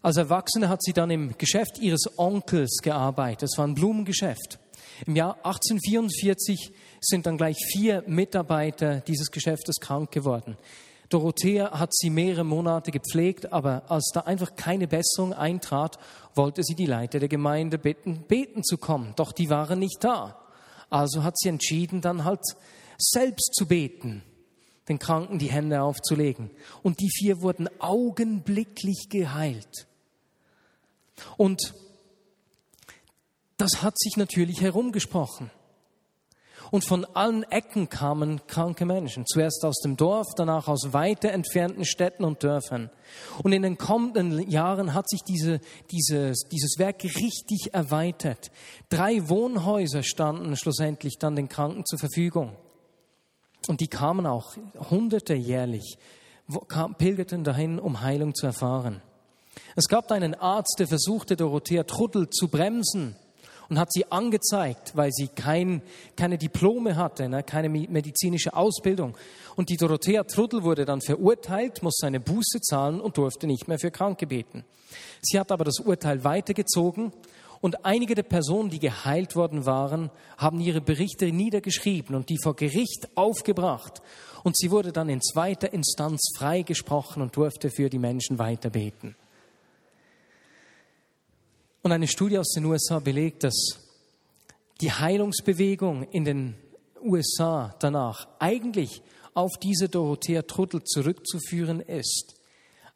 Als 0.00 0.16
Erwachsene 0.16 0.68
hat 0.68 0.82
sie 0.82 0.92
dann 0.92 1.10
im 1.10 1.36
Geschäft 1.38 1.78
ihres 1.78 2.18
Onkels 2.18 2.78
gearbeitet. 2.82 3.42
Das 3.42 3.58
war 3.58 3.66
ein 3.66 3.74
Blumengeschäft. 3.74 4.58
Im 5.06 5.16
Jahr 5.16 5.36
1844 5.36 6.72
sind 7.00 7.26
dann 7.26 7.36
gleich 7.36 7.56
vier 7.72 8.04
Mitarbeiter 8.06 9.00
dieses 9.00 9.30
Geschäftes 9.30 9.76
krank 9.80 10.10
geworden. 10.12 10.56
Dorothea 11.08 11.78
hat 11.78 11.94
sie 11.94 12.10
mehrere 12.10 12.44
Monate 12.44 12.90
gepflegt, 12.90 13.52
aber 13.52 13.90
als 13.90 14.10
da 14.14 14.20
einfach 14.20 14.56
keine 14.56 14.88
Besserung 14.88 15.32
eintrat, 15.32 15.98
wollte 16.34 16.62
sie 16.62 16.74
die 16.74 16.86
Leiter 16.86 17.18
der 17.18 17.28
Gemeinde 17.28 17.78
bitten, 17.78 18.22
beten 18.26 18.64
zu 18.64 18.78
kommen. 18.78 19.12
Doch 19.16 19.32
die 19.32 19.50
waren 19.50 19.78
nicht 19.78 20.02
da. 20.02 20.40
Also 20.90 21.22
hat 21.22 21.38
sie 21.38 21.48
entschieden, 21.48 22.00
dann 22.00 22.24
halt 22.24 22.40
selbst 22.98 23.54
zu 23.54 23.66
beten, 23.66 24.22
den 24.88 24.98
Kranken 24.98 25.38
die 25.38 25.50
Hände 25.50 25.82
aufzulegen. 25.82 26.50
Und 26.82 27.00
die 27.00 27.10
vier 27.10 27.42
wurden 27.42 27.68
augenblicklich 27.80 29.08
geheilt. 29.10 29.86
Und 31.36 31.74
das 33.56 33.82
hat 33.82 33.98
sich 33.98 34.16
natürlich 34.16 34.60
herumgesprochen. 34.60 35.50
Und 36.70 36.84
von 36.84 37.04
allen 37.04 37.42
Ecken 37.44 37.88
kamen 37.88 38.46
kranke 38.46 38.84
Menschen. 38.84 39.26
Zuerst 39.26 39.64
aus 39.64 39.80
dem 39.80 39.96
Dorf, 39.96 40.28
danach 40.36 40.68
aus 40.68 40.92
weiter 40.92 41.30
entfernten 41.30 41.84
Städten 41.84 42.24
und 42.24 42.42
Dörfern. 42.42 42.90
Und 43.42 43.52
in 43.52 43.62
den 43.62 43.78
kommenden 43.78 44.50
Jahren 44.50 44.94
hat 44.94 45.08
sich 45.08 45.22
diese, 45.22 45.60
dieses, 45.90 46.42
dieses 46.50 46.78
Werk 46.78 47.04
richtig 47.04 47.70
erweitert. 47.72 48.50
Drei 48.88 49.28
Wohnhäuser 49.28 50.02
standen 50.02 50.56
schlussendlich 50.56 51.18
dann 51.18 51.36
den 51.36 51.48
Kranken 51.48 51.84
zur 51.84 51.98
Verfügung. 51.98 52.56
Und 53.68 53.80
die 53.80 53.88
kamen 53.88 54.26
auch, 54.26 54.56
Hunderte 54.90 55.34
jährlich, 55.34 55.96
pilgerten 56.98 57.44
dahin, 57.44 57.78
um 57.78 58.00
Heilung 58.02 58.34
zu 58.34 58.46
erfahren. 58.46 59.00
Es 59.76 59.88
gab 59.88 60.10
einen 60.10 60.34
Arzt, 60.34 60.76
der 60.78 60.88
versuchte, 60.88 61.36
Dorothea 61.36 61.84
Truddel 61.84 62.28
zu 62.28 62.48
bremsen 62.48 63.16
und 63.74 63.80
hat 63.80 63.92
sie 63.92 64.08
angezeigt, 64.12 64.92
weil 64.94 65.10
sie 65.10 65.26
kein, 65.26 65.82
keine 66.16 66.38
Diplome 66.38 66.94
hatte, 66.94 67.28
ne, 67.28 67.42
keine 67.42 67.68
medizinische 67.68 68.54
Ausbildung. 68.54 69.16
Und 69.56 69.68
die 69.68 69.76
Dorothea 69.76 70.22
Truddel 70.22 70.62
wurde 70.62 70.84
dann 70.84 71.00
verurteilt, 71.00 71.82
muss 71.82 71.96
seine 71.96 72.20
Buße 72.20 72.60
zahlen 72.60 73.00
und 73.00 73.16
durfte 73.16 73.48
nicht 73.48 73.66
mehr 73.66 73.80
für 73.80 73.90
Kranke 73.90 74.28
beten. 74.28 74.64
Sie 75.22 75.40
hat 75.40 75.50
aber 75.50 75.64
das 75.64 75.80
Urteil 75.80 76.22
weitergezogen 76.22 77.12
und 77.60 77.84
einige 77.84 78.14
der 78.14 78.22
Personen, 78.22 78.70
die 78.70 78.78
geheilt 78.78 79.34
worden 79.34 79.66
waren, 79.66 80.12
haben 80.38 80.60
ihre 80.60 80.80
Berichte 80.80 81.32
niedergeschrieben 81.32 82.14
und 82.14 82.28
die 82.28 82.38
vor 82.40 82.54
Gericht 82.54 83.08
aufgebracht. 83.16 84.02
Und 84.44 84.56
sie 84.56 84.70
wurde 84.70 84.92
dann 84.92 85.08
in 85.08 85.20
zweiter 85.20 85.72
Instanz 85.72 86.20
freigesprochen 86.38 87.22
und 87.22 87.36
durfte 87.36 87.70
für 87.70 87.90
die 87.90 87.98
Menschen 87.98 88.38
weiter 88.38 88.70
beten. 88.70 89.16
Und 91.84 91.92
eine 91.92 92.08
Studie 92.08 92.38
aus 92.38 92.52
den 92.54 92.64
USA 92.64 92.98
belegt, 92.98 93.44
dass 93.44 93.78
die 94.80 94.90
Heilungsbewegung 94.90 96.04
in 96.04 96.24
den 96.24 96.54
USA 97.02 97.76
danach 97.78 98.26
eigentlich 98.38 99.02
auf 99.34 99.58
diese 99.62 99.90
Dorothea 99.90 100.40
Truddel 100.40 100.82
zurückzuführen 100.82 101.80
ist. 101.80 102.36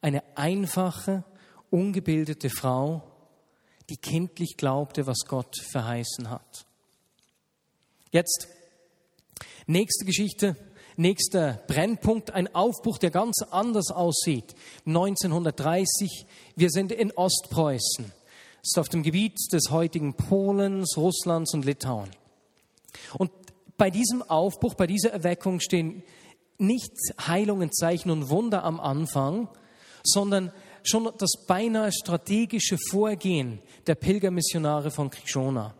Eine 0.01 0.22
einfache, 0.38 1.22
ungebildete 1.68 2.48
Frau, 2.48 3.03
die 3.90 3.98
kindlich 3.98 4.57
glaubte, 4.57 5.07
was 5.07 5.18
Gott 5.29 5.55
verheißen 5.70 6.31
hat. 6.31 6.64
Jetzt, 8.11 8.48
nächste 9.66 10.07
Geschichte, 10.07 10.57
nächster 10.96 11.62
Brennpunkt, 11.66 12.31
ein 12.31 12.55
Aufbruch, 12.55 12.96
der 12.96 13.11
ganz 13.11 13.42
anders 13.51 13.90
aussieht. 13.90 14.55
1930, 14.87 16.24
wir 16.57 16.70
sind 16.70 16.90
in 16.90 17.12
Ostpreußen 17.12 18.16
ist 18.62 18.78
auf 18.78 18.88
dem 18.88 19.02
Gebiet 19.02 19.36
des 19.52 19.70
heutigen 19.70 20.14
Polens, 20.14 20.96
Russlands 20.96 21.54
und 21.54 21.64
Litauen. 21.64 22.10
Und 23.16 23.30
bei 23.76 23.90
diesem 23.90 24.22
Aufbruch, 24.22 24.74
bei 24.74 24.86
dieser 24.86 25.12
Erweckung 25.12 25.60
stehen 25.60 26.02
nicht 26.58 26.92
Heilungen, 27.26 27.72
Zeichen 27.72 28.10
und 28.10 28.28
Wunder 28.30 28.64
am 28.64 28.80
Anfang, 28.80 29.48
sondern 30.02 30.52
schon 30.82 31.10
das 31.18 31.44
beinahe 31.46 31.92
strategische 31.92 32.78
Vorgehen 32.90 33.60
der 33.86 33.94
Pilgermissionare 33.94 34.90
von 34.90 35.10
Krishona. 35.10 35.74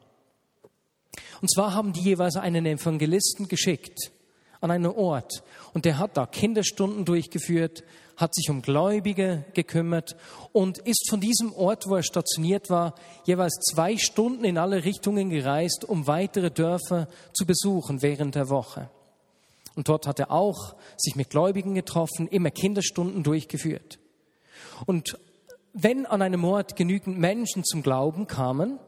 Und 1.41 1.51
zwar 1.53 1.75
haben 1.75 1.93
die 1.93 2.03
jeweils 2.03 2.37
einen 2.37 2.67
Evangelisten 2.67 3.49
geschickt 3.49 4.13
an 4.61 4.71
einen 4.71 4.87
Ort 4.87 5.43
und 5.73 5.85
der 5.85 5.99
hat 5.99 6.17
da 6.17 6.27
Kinderstunden 6.27 7.05
durchgeführt, 7.05 7.85
hat 8.19 8.35
sich 8.35 8.51
um 8.51 8.63
Gläubige 8.63 9.45
gekümmert 9.55 10.17
und 10.53 10.79
ist 10.79 11.09
von 11.09 11.21
diesem 11.21 11.53
Ort, 11.55 11.87
wo 11.87 11.95
er 11.95 12.03
stationiert 12.03 12.69
war, 12.69 12.95
jeweils 13.25 13.55
zwei 13.73 13.97
Stunden 13.97 14.45
in 14.45 14.59
alle 14.59 14.85
Richtungen 14.85 15.31
gereist, 15.31 15.85
um 15.85 16.09
weitere 16.09 16.51
Dörfer 16.51 17.07
zu 17.33 17.47
besuchen 17.47 18.03
während 18.03 18.35
der 18.35 18.51
Woche. 18.51 18.91
Und 19.77 19.89
dort 19.89 20.09
hat 20.09 20.19
er 20.19 20.33
auch 20.33 20.75
sich 20.97 21.15
mit 21.15 21.31
Gläubigen 21.31 21.75
getroffen, 21.75 22.27
immer 22.27 22.51
Kinderstunden 22.51 23.23
durchgeführt. 23.23 24.01
Und 24.85 25.17
wenn 25.73 26.05
an 26.05 26.21
einem 26.21 26.43
Ort 26.43 26.75
genügend 26.75 27.19
Menschen 27.19 27.63
zum 27.63 27.85
Glauben 27.85 28.27
kamen, 28.27 28.81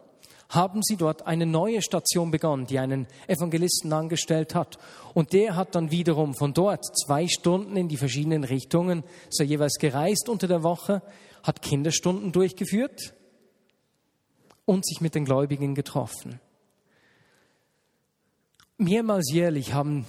haben 0.51 0.83
sie 0.83 0.97
dort 0.97 1.27
eine 1.27 1.47
neue 1.47 1.81
Station 1.81 2.31
begonnen, 2.31 2.67
die 2.67 2.79
einen 2.79 3.07
Evangelisten 3.29 3.93
angestellt 3.93 4.55
hat. 4.55 4.79
Und 5.15 5.33
der 5.33 5.57
hat 5.57 5.75
dann 5.75 5.91
wiederum 5.91 6.35
von 6.35 6.53
dort 6.53 6.85
zwei 6.99 7.29
Stunden 7.29 7.77
in 7.77 7.89
die 7.89 7.97
verschiedenen 7.97 8.45
Richtungen, 8.45 9.05
so 9.31 9.45
jeweils 9.45 9.79
gereist 9.79 10.29
unter 10.29 10.49
der 10.49 10.63
Woche, 10.63 11.03
hat 11.43 11.63
Kinderstunden 11.63 12.33
durchgeführt 12.33 13.15
und 14.67 14.85
sich 14.85 15.01
mit 15.01 15.15
den 15.15 15.25
Gläubigen 15.25 15.75
getroffen. 15.75 16.41
Mehrmals 18.77 19.33
jährlich 19.33 19.73
haben 19.73 20.05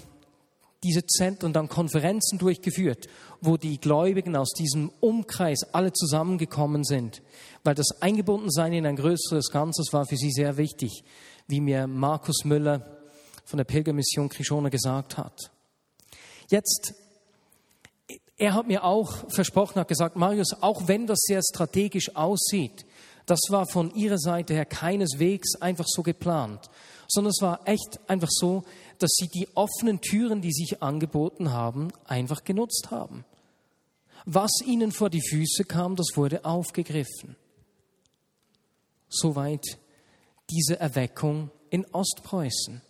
diese 0.83 1.05
Zentren 1.05 1.53
dann 1.53 1.69
Konferenzen 1.69 2.39
durchgeführt, 2.39 3.07
wo 3.39 3.57
die 3.57 3.79
Gläubigen 3.79 4.35
aus 4.35 4.51
diesem 4.53 4.91
Umkreis 4.99 5.73
alle 5.73 5.93
zusammengekommen 5.93 6.83
sind, 6.83 7.21
weil 7.63 7.75
das 7.75 8.01
Eingebundensein 8.01 8.73
in 8.73 8.85
ein 8.85 8.95
größeres 8.95 9.51
Ganzes 9.51 9.93
war 9.93 10.05
für 10.05 10.17
sie 10.17 10.31
sehr 10.31 10.57
wichtig, 10.57 11.03
wie 11.47 11.61
mir 11.61 11.87
Markus 11.87 12.45
Müller 12.45 12.97
von 13.45 13.57
der 13.57 13.65
Pilgermission 13.65 14.29
Krishona 14.29 14.69
gesagt 14.69 15.17
hat. 15.17 15.51
Jetzt, 16.49 16.93
er 18.37 18.53
hat 18.53 18.67
mir 18.67 18.83
auch 18.83 19.29
versprochen, 19.29 19.79
hat 19.79 19.87
gesagt, 19.87 20.15
Marius, 20.15 20.61
auch 20.61 20.87
wenn 20.87 21.05
das 21.05 21.19
sehr 21.21 21.41
strategisch 21.43 22.15
aussieht, 22.15 22.85
das 23.25 23.39
war 23.49 23.67
von 23.67 23.93
Ihrer 23.93 24.17
Seite 24.17 24.53
her 24.53 24.65
keineswegs 24.65 25.55
einfach 25.61 25.85
so 25.87 26.01
geplant, 26.01 26.69
sondern 27.07 27.31
es 27.31 27.41
war 27.41 27.61
echt 27.65 27.99
einfach 28.07 28.29
so, 28.31 28.63
dass 29.01 29.11
Sie 29.15 29.27
die 29.27 29.47
offenen 29.55 30.01
Türen, 30.01 30.41
die 30.41 30.51
sich 30.51 30.81
angeboten 30.81 31.51
haben, 31.51 31.89
einfach 32.05 32.43
genutzt 32.43 32.87
haben. 32.91 33.25
Was 34.25 34.51
Ihnen 34.65 34.91
vor 34.91 35.09
die 35.09 35.21
Füße 35.21 35.63
kam, 35.63 35.95
das 35.95 36.15
wurde 36.15 36.45
aufgegriffen. 36.45 37.35
Soweit 39.09 39.79
diese 40.49 40.79
Erweckung 40.79 41.49
in 41.69 41.85
Ostpreußen. 41.85 42.81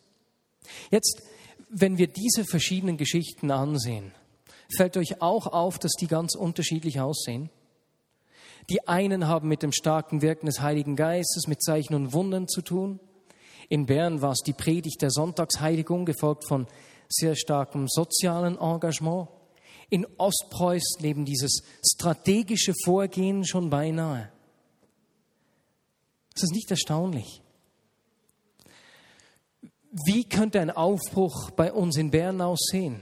Jetzt, 0.90 1.22
wenn 1.70 1.98
wir 1.98 2.08
diese 2.08 2.44
verschiedenen 2.44 2.98
Geschichten 2.98 3.52
ansehen, 3.52 4.12
fällt 4.76 4.98
euch 4.98 5.22
auch 5.22 5.48
auf, 5.48 5.80
dass 5.80 5.94
die 5.94 6.08
ganz 6.08 6.36
unterschiedlich 6.36 7.00
aussehen. 7.00 7.50
Die 8.70 8.88
einen 8.88 9.28
haben 9.28 9.48
mit 9.48 9.64
dem 9.64 9.72
starken 9.72 10.22
Wirken 10.22 10.46
des 10.46 10.62
Heiligen 10.62 10.96
Geistes, 10.96 11.48
mit 11.48 11.62
Zeichen 11.64 11.96
und 11.96 12.14
Wundern 12.14 12.48
zu 12.48 12.62
tun. 12.62 13.00
In 13.72 13.86
Bern 13.86 14.22
war 14.22 14.34
es 14.34 14.40
die 14.40 14.52
Predigt 14.52 15.02
der 15.02 15.12
Sonntagsheiligung, 15.12 16.04
gefolgt 16.04 16.46
von 16.46 16.68
sehr 17.08 17.38
starkem 17.38 17.88
sozialen 17.88 18.60
Engagement. 18.60 19.30
In 19.90 20.06
Ostpreußen 20.18 20.98
neben 21.00 21.24
dieses 21.24 21.64
strategische 21.82 22.74
Vorgehen 22.84 23.46
schon 23.46 23.70
beinahe. 23.70 24.30
Ist 26.36 26.44
das 26.44 26.50
nicht 26.50 26.70
erstaunlich? 26.70 27.42
Wie 30.06 30.26
könnte 30.26 30.60
ein 30.60 30.72
Aufbruch 30.72 31.52
bei 31.52 31.72
uns 31.72 31.96
in 31.96 32.12
Bern 32.12 32.42
aussehen? 32.42 33.02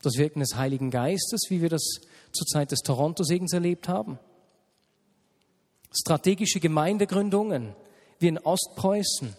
Das 0.00 0.16
Wirken 0.16 0.40
des 0.40 0.56
Heiligen 0.56 0.90
Geistes, 0.90 1.50
wie 1.50 1.60
wir 1.60 1.68
das 1.68 2.00
zur 2.32 2.46
Zeit 2.46 2.70
des 2.70 2.80
Toronto-Segens 2.80 3.52
erlebt 3.52 3.88
haben. 3.88 4.18
Strategische 5.96 6.60
Gemeindegründungen, 6.60 7.74
wie 8.18 8.28
in 8.28 8.38
Ostpreußen. 8.38 9.34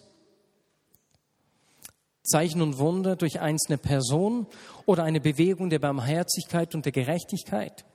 Zeichen 2.23 2.61
und 2.61 2.77
Wunder 2.77 3.15
durch 3.15 3.39
einzelne 3.39 3.77
Personen 3.77 4.47
oder 4.85 5.03
eine 5.03 5.21
Bewegung 5.21 5.69
der 5.69 5.79
Barmherzigkeit 5.79 6.75
und 6.75 6.85
der 6.85 6.91
Gerechtigkeit. 6.91 7.85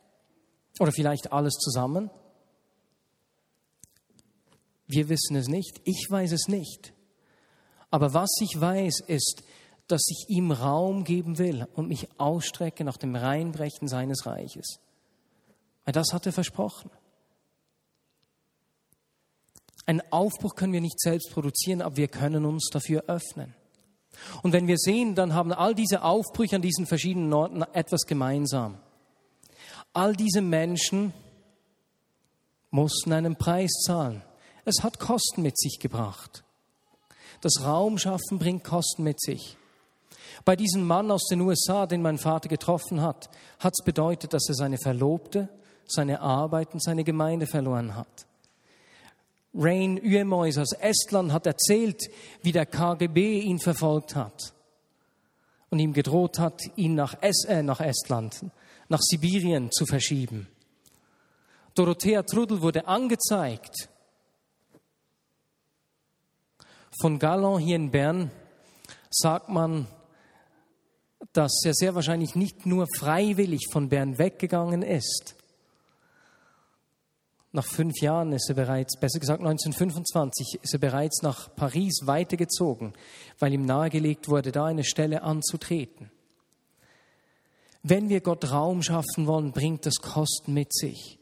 Oder 0.78 0.92
vielleicht 0.92 1.32
alles 1.32 1.54
zusammen. 1.54 2.10
Wir 4.86 5.08
wissen 5.08 5.36
es 5.36 5.48
nicht, 5.48 5.80
ich 5.84 6.06
weiß 6.08 6.32
es 6.32 6.48
nicht. 6.48 6.94
Aber 7.90 8.14
was 8.14 8.30
ich 8.40 8.58
weiß, 8.58 9.00
ist, 9.06 9.42
dass 9.86 10.02
ich 10.08 10.26
ihm 10.28 10.50
Raum 10.50 11.04
geben 11.04 11.38
will 11.38 11.66
und 11.74 11.88
mich 11.88 12.08
ausstrecke 12.18 12.84
nach 12.84 12.96
dem 12.96 13.14
Reinbrechen 13.14 13.88
seines 13.88 14.24
Reiches. 14.24 14.78
Das 15.84 16.12
hat 16.12 16.24
er 16.24 16.32
versprochen. 16.32 16.90
Einen 19.86 20.02
Aufbruch 20.10 20.54
können 20.54 20.72
wir 20.72 20.80
nicht 20.80 21.00
selbst 21.00 21.30
produzieren, 21.32 21.82
aber 21.82 21.96
wir 21.96 22.08
können 22.08 22.44
uns 22.44 22.68
dafür 22.70 23.04
öffnen. 23.08 23.54
Und 24.42 24.52
wenn 24.52 24.68
wir 24.68 24.78
sehen, 24.78 25.14
dann 25.14 25.34
haben 25.34 25.52
all 25.52 25.74
diese 25.74 26.02
Aufbrüche 26.02 26.56
an 26.56 26.62
diesen 26.62 26.86
verschiedenen 26.86 27.32
Orten 27.32 27.62
etwas 27.72 28.02
gemeinsam. 28.02 28.78
All 29.92 30.14
diese 30.14 30.40
Menschen 30.40 31.12
mussten 32.70 33.12
einen 33.12 33.36
Preis 33.36 33.70
zahlen. 33.86 34.22
Es 34.64 34.82
hat 34.82 34.98
Kosten 34.98 35.42
mit 35.42 35.58
sich 35.58 35.78
gebracht. 35.80 36.44
Das 37.40 37.64
Raumschaffen 37.64 38.38
bringt 38.38 38.64
Kosten 38.64 39.02
mit 39.02 39.20
sich. 39.20 39.56
Bei 40.44 40.56
diesem 40.56 40.86
Mann 40.86 41.10
aus 41.10 41.26
den 41.28 41.40
USA, 41.40 41.86
den 41.86 42.02
mein 42.02 42.18
Vater 42.18 42.48
getroffen 42.48 43.00
hat, 43.00 43.28
hat 43.58 43.74
es 43.78 43.84
bedeutet, 43.84 44.32
dass 44.32 44.48
er 44.48 44.54
seine 44.54 44.78
Verlobte, 44.78 45.48
seine 45.86 46.20
Arbeit 46.20 46.72
und 46.72 46.82
seine 46.82 47.04
Gemeinde 47.04 47.46
verloren 47.46 47.94
hat. 47.96 48.26
Rain 49.54 50.00
Uemois 50.02 50.58
aus 50.58 50.72
Estland 50.72 51.32
hat 51.32 51.46
erzählt, 51.46 52.00
wie 52.42 52.52
der 52.52 52.66
KGB 52.66 53.40
ihn 53.40 53.58
verfolgt 53.58 54.16
hat 54.16 54.54
und 55.70 55.78
ihm 55.78 55.92
gedroht 55.92 56.38
hat, 56.38 56.60
ihn 56.76 56.94
nach, 56.94 57.16
es 57.20 57.44
äh, 57.44 57.62
nach 57.62 57.80
Estland, 57.80 58.44
nach 58.88 59.00
Sibirien 59.00 59.70
zu 59.70 59.84
verschieben. 59.86 60.48
Dorothea 61.74 62.22
Trudel 62.22 62.60
wurde 62.62 62.86
angezeigt. 62.86 63.88
Von 67.00 67.18
Gallon 67.18 67.60
hier 67.60 67.76
in 67.76 67.90
Bern 67.90 68.30
sagt 69.10 69.48
man, 69.48 69.86
dass 71.32 71.62
er 71.64 71.72
sehr 71.74 71.94
wahrscheinlich 71.94 72.34
nicht 72.34 72.66
nur 72.66 72.86
freiwillig 72.98 73.68
von 73.70 73.88
Bern 73.88 74.18
weggegangen 74.18 74.82
ist. 74.82 75.36
Nach 77.54 77.66
fünf 77.66 78.00
Jahren 78.00 78.32
ist 78.32 78.48
er 78.48 78.54
bereits, 78.54 78.98
besser 78.98 79.20
gesagt 79.20 79.40
1925, 79.40 80.60
ist 80.62 80.72
er 80.72 80.78
bereits 80.78 81.20
nach 81.20 81.54
Paris 81.54 82.00
weitergezogen, 82.04 82.94
weil 83.38 83.52
ihm 83.52 83.66
nahegelegt 83.66 84.28
wurde, 84.28 84.52
da 84.52 84.64
eine 84.64 84.84
Stelle 84.84 85.22
anzutreten. 85.22 86.10
Wenn 87.82 88.08
wir 88.08 88.22
Gott 88.22 88.50
Raum 88.50 88.82
schaffen 88.82 89.26
wollen, 89.26 89.52
bringt 89.52 89.84
das 89.84 89.96
Kosten 89.96 90.54
mit 90.54 90.72
sich. 90.72 91.18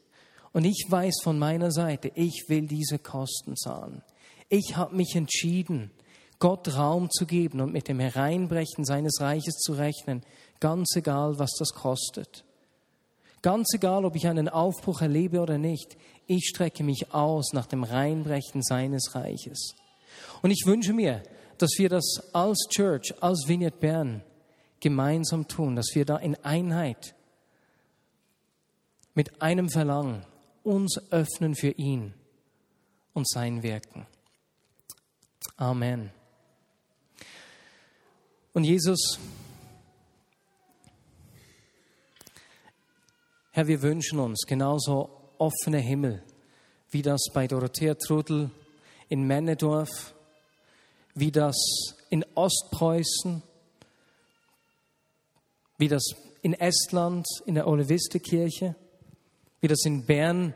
Und 0.53 0.63
ich 0.63 0.85
weiß 0.87 1.15
von 1.21 1.37
meiner 1.37 1.71
Seite, 1.71 2.11
ich 2.15 2.45
will 2.47 2.67
diese 2.67 2.99
Kosten 2.99 3.57
zahlen. 3.57 4.01
Ich 4.47 4.77
habe 4.77 4.95
mich 4.95 5.15
entschieden, 5.15 5.91
Gott 6.39 6.75
Raum 6.75 7.09
zu 7.09 7.25
geben 7.25 7.61
und 7.61 7.73
mit 7.73 7.87
dem 7.87 7.99
Hereinbrechen 7.99 8.85
seines 8.85 9.19
Reiches 9.21 9.57
zu 9.57 9.73
rechnen, 9.73 10.23
ganz 10.59 10.95
egal, 10.95 11.39
was 11.39 11.51
das 11.57 11.73
kostet. 11.73 12.45
Ganz 13.41 13.73
egal, 13.73 14.05
ob 14.05 14.15
ich 14.15 14.27
einen 14.27 14.49
Aufbruch 14.49 15.01
erlebe 15.01 15.39
oder 15.39 15.57
nicht, 15.57 15.97
ich 16.27 16.45
strecke 16.45 16.83
mich 16.83 17.13
aus 17.13 17.53
nach 17.53 17.65
dem 17.65 17.83
Reinbrechen 17.83 18.63
seines 18.63 19.15
Reiches. 19.15 19.75
Und 20.41 20.51
ich 20.51 20.63
wünsche 20.65 20.93
mir, 20.93 21.23
dass 21.57 21.71
wir 21.77 21.89
das 21.89 22.33
als 22.33 22.67
Church, 22.69 23.13
als 23.21 23.47
Vineyard 23.47 23.79
Bern 23.79 24.23
gemeinsam 24.79 25.47
tun, 25.47 25.75
dass 25.75 25.91
wir 25.93 26.05
da 26.05 26.17
in 26.17 26.35
Einheit 26.43 27.15
mit 29.13 29.41
einem 29.41 29.69
Verlangen 29.69 30.25
uns 30.63 30.99
öffnen 31.11 31.55
für 31.55 31.71
ihn 31.71 32.13
und 33.13 33.29
sein 33.29 33.63
Wirken. 33.63 34.07
Amen. 35.57 36.11
Und 38.53 38.63
Jesus, 38.63 39.19
Herr, 43.51 43.67
wir 43.67 43.81
wünschen 43.81 44.19
uns 44.19 44.45
genauso 44.47 45.20
offene 45.41 45.79
Himmel, 45.79 46.21
wie 46.91 47.01
das 47.01 47.19
bei 47.33 47.47
Dorothea 47.47 47.95
Trudel 47.95 48.51
in 49.09 49.25
Männedorf, 49.25 50.13
wie 51.15 51.31
das 51.31 51.57
in 52.11 52.23
Ostpreußen, 52.35 53.41
wie 55.79 55.87
das 55.87 56.03
in 56.43 56.53
Estland 56.53 57.25
in 57.47 57.55
der 57.55 57.67
Oleviste-Kirche, 57.67 58.75
wie 59.61 59.67
das 59.67 59.83
in 59.83 60.05
Bern 60.05 60.53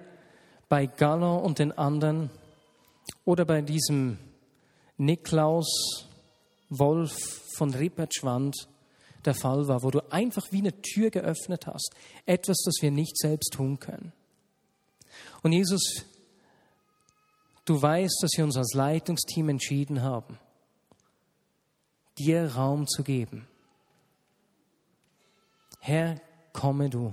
bei 0.69 0.85
Gallon 0.85 1.41
und 1.41 1.57
den 1.57 1.71
anderen 1.71 2.29
oder 3.25 3.43
bei 3.43 3.61
diesem 3.61 4.19
Niklaus 4.97 6.07
Wolf 6.69 7.41
von 7.55 7.73
Rippertschwand 7.73 8.67
der 9.25 9.33
Fall 9.33 9.67
war, 9.67 9.81
wo 9.81 9.89
du 9.89 10.11
einfach 10.11 10.51
wie 10.51 10.59
eine 10.59 10.79
Tür 10.81 11.09
geöffnet 11.09 11.65
hast, 11.65 11.95
etwas, 12.27 12.57
das 12.63 12.75
wir 12.81 12.91
nicht 12.91 13.17
selbst 13.17 13.53
tun 13.53 13.79
können. 13.79 14.13
Und 15.43 15.51
Jesus, 15.51 16.05
du 17.65 17.81
weißt, 17.81 18.19
dass 18.21 18.31
wir 18.35 18.43
uns 18.43 18.57
als 18.57 18.73
Leitungsteam 18.73 19.49
entschieden 19.49 20.01
haben, 20.01 20.39
dir 22.17 22.55
Raum 22.55 22.87
zu 22.87 23.03
geben. 23.03 23.47
Herr, 25.79 26.19
komme 26.53 26.89
du. 26.89 27.11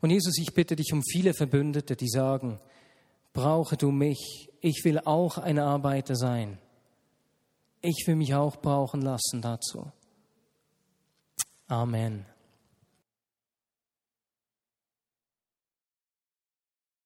Und 0.00 0.10
Jesus, 0.10 0.36
ich 0.38 0.52
bitte 0.52 0.76
dich 0.76 0.92
um 0.92 1.02
viele 1.02 1.32
Verbündete, 1.32 1.96
die 1.96 2.08
sagen, 2.08 2.60
brauche 3.32 3.76
du 3.76 3.90
mich, 3.90 4.50
ich 4.60 4.82
will 4.84 4.98
auch 4.98 5.38
ein 5.38 5.58
Arbeiter 5.58 6.14
sein. 6.14 6.58
Ich 7.80 8.04
will 8.06 8.16
mich 8.16 8.34
auch 8.34 8.56
brauchen 8.56 9.02
lassen 9.02 9.40
dazu. 9.40 9.90
Amen. 11.68 12.26